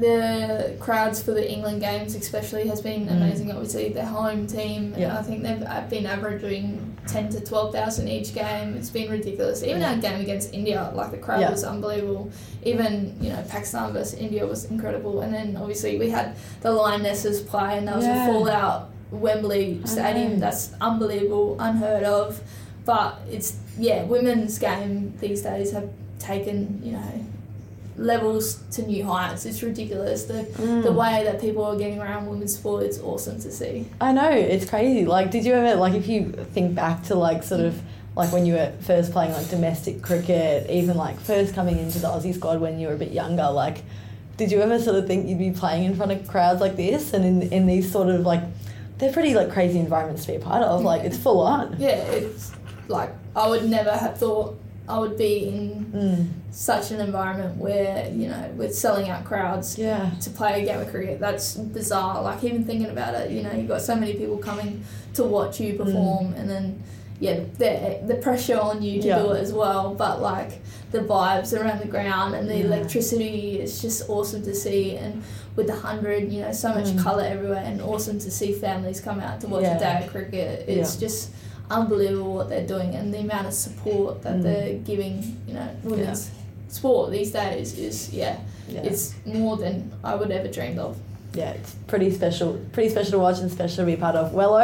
the 0.00 0.76
crowds 0.80 1.22
for 1.22 1.32
the 1.32 1.50
England 1.50 1.80
games, 1.80 2.14
especially, 2.14 2.66
has 2.68 2.80
been 2.80 3.08
amazing. 3.08 3.50
Obviously, 3.52 3.90
their 3.92 4.06
home 4.06 4.46
team. 4.46 4.92
Mm. 4.92 4.98
Yeah. 5.00 5.18
I 5.18 5.22
think 5.22 5.42
they've 5.42 5.62
uh, 5.62 5.82
been 5.88 6.06
averaging 6.06 6.96
ten 7.06 7.28
to 7.30 7.40
twelve 7.40 7.72
thousand 7.72 8.08
each 8.08 8.34
game. 8.34 8.74
It's 8.76 8.90
been 8.90 9.10
ridiculous. 9.10 9.62
Even 9.62 9.80
Yeah. 9.82 9.90
our 9.92 9.96
game 9.96 10.20
against 10.20 10.54
India, 10.54 10.90
like 10.94 11.10
the 11.10 11.18
crowd 11.18 11.40
Yeah. 11.40 11.50
was 11.50 11.64
unbelievable. 11.64 12.30
Even 12.62 13.16
you 13.20 13.30
know 13.30 13.42
Pakistan 13.48 13.92
versus 13.92 14.18
India 14.18 14.46
was 14.46 14.64
incredible. 14.66 15.20
And 15.20 15.32
then 15.34 15.56
obviously 15.56 15.98
we 15.98 16.10
had 16.10 16.36
the 16.62 16.72
Lionesses 16.72 17.40
play, 17.42 17.78
and 17.78 17.86
that 17.88 17.96
was 17.96 18.06
a 18.06 18.14
fallout 18.26 18.90
Wembley 19.10 19.80
Stadium. 19.84 20.38
That's 20.40 20.72
unbelievable, 20.80 21.56
unheard 21.60 22.04
of. 22.04 22.40
But 22.84 23.18
it's 23.30 23.56
yeah, 23.78 24.04
women's 24.04 24.58
game 24.58 25.14
these 25.20 25.42
days 25.42 25.72
have 25.72 25.88
taken 26.18 26.80
you 26.82 26.92
know 26.92 27.26
levels 27.96 28.56
to 28.72 28.82
new 28.82 29.04
heights. 29.04 29.46
It's 29.46 29.62
ridiculous. 29.62 30.24
The 30.24 30.44
Mm. 30.58 30.82
the 30.82 30.92
way 30.92 31.22
that 31.24 31.40
people 31.40 31.64
are 31.64 31.76
getting 31.76 32.00
around 32.00 32.26
women's 32.26 32.54
sport, 32.54 32.82
it's 32.84 33.00
awesome 33.00 33.40
to 33.40 33.50
see. 33.50 33.86
I 34.00 34.12
know 34.12 34.30
it's 34.30 34.68
crazy. 34.68 35.04
Like, 35.06 35.30
did 35.30 35.44
you 35.44 35.54
ever 35.54 35.78
like 35.80 35.94
if 35.94 36.08
you 36.08 36.32
think 36.54 36.74
back 36.74 37.04
to 37.04 37.14
like 37.14 37.42
sort 37.42 37.60
of 37.60 37.80
like 38.16 38.32
when 38.32 38.46
you 38.46 38.54
were 38.54 38.72
first 38.80 39.12
playing 39.12 39.32
like 39.32 39.48
domestic 39.50 40.02
cricket, 40.02 40.70
even 40.70 40.96
like 40.96 41.18
first 41.20 41.54
coming 41.54 41.78
into 41.78 41.98
the 41.98 42.08
Aussie 42.08 42.34
squad 42.34 42.60
when 42.60 42.78
you 42.78 42.88
were 42.88 42.94
a 42.94 42.98
bit 42.98 43.12
younger, 43.12 43.48
like, 43.50 43.82
did 44.36 44.50
you 44.52 44.60
ever 44.60 44.78
sort 44.78 44.96
of 44.96 45.06
think 45.06 45.28
you'd 45.28 45.38
be 45.38 45.50
playing 45.50 45.84
in 45.84 45.94
front 45.96 46.12
of 46.12 46.26
crowds 46.28 46.60
like 46.60 46.76
this 46.76 47.12
and 47.12 47.24
in 47.24 47.42
in 47.52 47.66
these 47.66 47.90
sort 47.90 48.08
of 48.08 48.20
like 48.26 48.42
they're 48.98 49.12
pretty 49.12 49.34
like 49.34 49.50
crazy 49.52 49.78
environments 49.78 50.24
to 50.24 50.32
be 50.32 50.36
a 50.36 50.40
part 50.40 50.62
of. 50.62 50.82
Like, 50.82 51.02
it's 51.02 51.18
full 51.18 51.40
on. 51.40 51.76
Yeah, 51.78 51.96
it's 51.96 52.52
like 52.88 53.10
I 53.34 53.48
would 53.48 53.68
never 53.68 53.90
have 53.90 54.16
thought 54.18 54.56
I 54.88 54.98
would 54.98 55.16
be 55.16 55.48
in 55.48 55.86
Mm. 55.94 56.26
such 56.50 56.90
an 56.90 57.00
environment 57.00 57.56
where 57.56 58.10
you 58.10 58.28
know 58.28 58.50
we're 58.56 58.70
selling 58.70 59.08
out 59.08 59.24
crowds 59.24 59.78
Yeah. 59.78 60.10
to 60.20 60.30
play 60.30 60.62
a 60.62 60.64
game 60.66 60.80
of 60.80 60.90
cricket. 60.90 61.20
That's 61.20 61.54
bizarre. 61.54 62.22
Like 62.22 62.44
even 62.44 62.64
thinking 62.64 62.90
about 62.90 63.14
it, 63.14 63.30
you 63.30 63.42
know, 63.42 63.52
you've 63.52 63.68
got 63.68 63.80
so 63.80 63.94
many 63.96 64.14
people 64.14 64.36
coming 64.38 64.82
to 65.14 65.24
watch 65.24 65.58
you 65.60 65.74
perform, 65.74 66.34
and 66.36 66.50
then 66.50 66.82
yeah, 67.20 67.40
the 67.58 67.98
the 68.06 68.16
pressure 68.16 68.58
on 68.60 68.82
you 68.82 69.00
to 69.00 69.08
Yeah. 69.08 69.18
do 69.22 69.30
it 69.32 69.40
as 69.40 69.52
well. 69.52 69.94
But 69.94 70.20
like 70.20 70.60
the 70.90 70.98
vibes 71.00 71.58
around 71.58 71.80
the 71.80 71.88
ground 71.88 72.34
and 72.34 72.48
the 72.48 72.56
Yeah. 72.58 72.64
electricity, 72.66 73.58
it's 73.60 73.80
just 73.80 74.08
awesome 74.10 74.42
to 74.42 74.54
see. 74.54 74.96
And 74.96 75.22
with 75.56 75.66
the 75.68 75.74
hundred, 75.74 76.30
you 76.32 76.42
know, 76.42 76.52
so 76.52 76.68
much 76.74 76.86
Mm. 76.88 76.98
colour 77.02 77.24
everywhere, 77.24 77.62
and 77.64 77.80
awesome 77.80 78.18
to 78.18 78.30
see 78.30 78.52
families 78.52 79.00
come 79.00 79.20
out 79.20 79.40
to 79.40 79.46
watch 79.48 79.64
a 79.64 79.78
day 79.78 80.02
of 80.04 80.10
cricket. 80.10 80.64
It's 80.68 80.96
just 80.96 81.30
unbelievable 81.70 82.34
what 82.34 82.48
they're 82.48 82.66
doing 82.66 82.94
and 82.94 83.12
the 83.12 83.18
amount 83.18 83.46
of 83.46 83.52
support 83.54 84.22
that 84.22 84.36
Mm. 84.36 84.42
they're 84.42 84.74
giving, 84.78 85.40
you 85.46 85.54
know, 85.54 85.68
women's 85.82 86.30
sport 86.68 87.10
these 87.10 87.30
days 87.32 87.78
is 87.78 88.12
yeah, 88.12 88.36
Yeah. 88.68 88.80
it's 88.82 89.14
more 89.24 89.56
than 89.56 89.90
I 90.02 90.14
would 90.14 90.30
ever 90.30 90.48
dreamed 90.48 90.78
of. 90.78 90.96
Yeah, 91.34 91.50
it's 91.50 91.74
pretty 91.88 92.12
special, 92.12 92.60
pretty 92.72 92.90
special 92.90 93.10
to 93.12 93.18
watch 93.18 93.40
and 93.40 93.50
special 93.50 93.78
to 93.78 93.86
be 93.86 93.96
part 93.96 94.14
of. 94.14 94.30
Wello, 94.32 94.62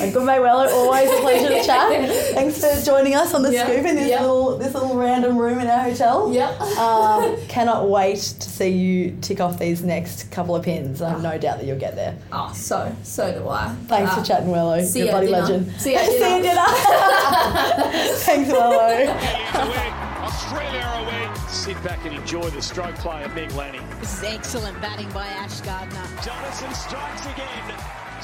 a 0.00 0.12
good 0.12 0.26
mate 0.26 0.40
Wello, 0.40 0.68
always 0.68 1.08
a 1.08 1.20
pleasure 1.20 1.48
to 1.48 1.62
chat. 1.64 2.10
Thanks 2.34 2.58
for 2.60 2.84
joining 2.84 3.14
us 3.14 3.32
on 3.34 3.42
the 3.42 3.52
Yeah, 3.52 3.64
scoop 3.66 3.86
in 3.86 3.94
this 3.94 4.08
yeah. 4.08 4.20
little 4.20 4.58
this 4.58 4.74
little 4.74 4.96
random 4.96 5.38
room 5.38 5.60
in 5.60 5.68
our 5.68 5.78
hotel. 5.84 6.32
Yeah. 6.32 6.48
Um, 6.76 7.36
cannot 7.48 7.88
wait 7.88 8.16
to 8.18 8.48
see 8.48 8.70
you 8.70 9.16
tick 9.20 9.40
off 9.40 9.60
these 9.60 9.84
next 9.84 10.30
couple 10.32 10.56
of 10.56 10.64
pins. 10.64 11.00
I 11.00 11.10
have 11.10 11.22
no 11.22 11.38
doubt 11.38 11.58
that 11.58 11.66
you'll 11.66 11.78
get 11.78 11.94
there. 11.94 12.16
Oh, 12.32 12.52
so 12.52 12.92
so 13.04 13.32
do 13.32 13.48
I. 13.48 13.68
Thanks 13.86 14.10
Uh, 14.10 14.16
for 14.20 14.24
chatting, 14.26 14.48
Wello. 14.48 14.84
see 14.84 15.00
You're 15.06 15.08
a 15.10 15.18
at 15.18 15.26
bloody 15.26 15.26
dinner. 15.28 15.40
legend. 15.42 15.80
See 15.80 15.92
you 15.92 15.98
at 15.98 16.06
See 16.06 16.18
you 16.18 16.24
at 16.24 16.42
dinner. 16.42 17.92
dinner. 17.92 18.16
Thanks, 18.16 18.50
Wello. 18.50 18.98
Leads 18.98 19.54
away. 19.54 19.88
Australia 20.18 20.92
away. 21.04 21.41
Sit 21.52 21.84
back 21.84 22.02
and 22.06 22.14
enjoy 22.14 22.48
the 22.48 22.62
stroke 22.62 22.94
play 22.94 23.24
of 23.24 23.34
Meg 23.34 23.52
Lanning. 23.52 23.82
This 24.00 24.16
is 24.16 24.24
excellent 24.24 24.80
batting 24.80 25.10
by 25.10 25.26
Ash 25.26 25.60
Gardner. 25.60 26.00
Jonassen 26.22 26.74
strikes 26.74 27.26
again. 27.26 27.74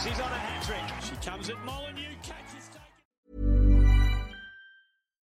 She's 0.03 0.19
on 0.19 0.33
a 0.33 0.39
hat 0.39 0.63
trick. 0.63 0.81
She 1.05 1.31
comes 1.31 1.51
at 1.51 1.63
Molineux. 1.63 2.15
Catch 2.23 2.57
is 2.57 2.69
taken. 2.69 3.85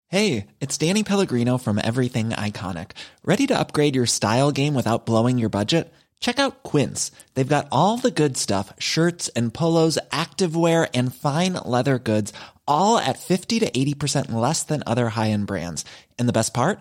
Hey, 0.09 0.47
it's 0.59 0.79
Danny 0.79 1.05
Pellegrino 1.05 1.59
from 1.59 1.79
Everything 1.85 2.31
Iconic. 2.31 2.93
Ready 3.25 3.47
to 3.49 3.61
upgrade 3.61 3.95
your 3.95 4.07
style 4.07 4.53
game 4.53 4.73
without 4.73 5.05
blowing 5.05 5.37
your 5.37 5.51
budget? 5.51 5.93
Check 6.19 6.39
out 6.39 6.63
Quince. 6.63 7.11
They've 7.35 7.47
got 7.47 7.69
all 7.71 7.99
the 7.99 8.11
good 8.11 8.39
stuff 8.39 8.73
shirts 8.79 9.29
and 9.37 9.53
polos, 9.53 9.99
activewear, 10.11 10.89
and 10.95 11.15
fine 11.15 11.59
leather 11.63 11.99
goods, 11.99 12.33
all 12.67 12.97
at 12.97 13.19
50 13.19 13.61
to 13.61 13.71
80% 13.71 14.33
less 14.33 14.63
than 14.63 14.83
other 14.87 15.11
high 15.11 15.29
end 15.29 15.47
brands. 15.47 15.85
And 16.19 16.27
the 16.27 16.33
best 16.33 16.55
part? 16.55 16.81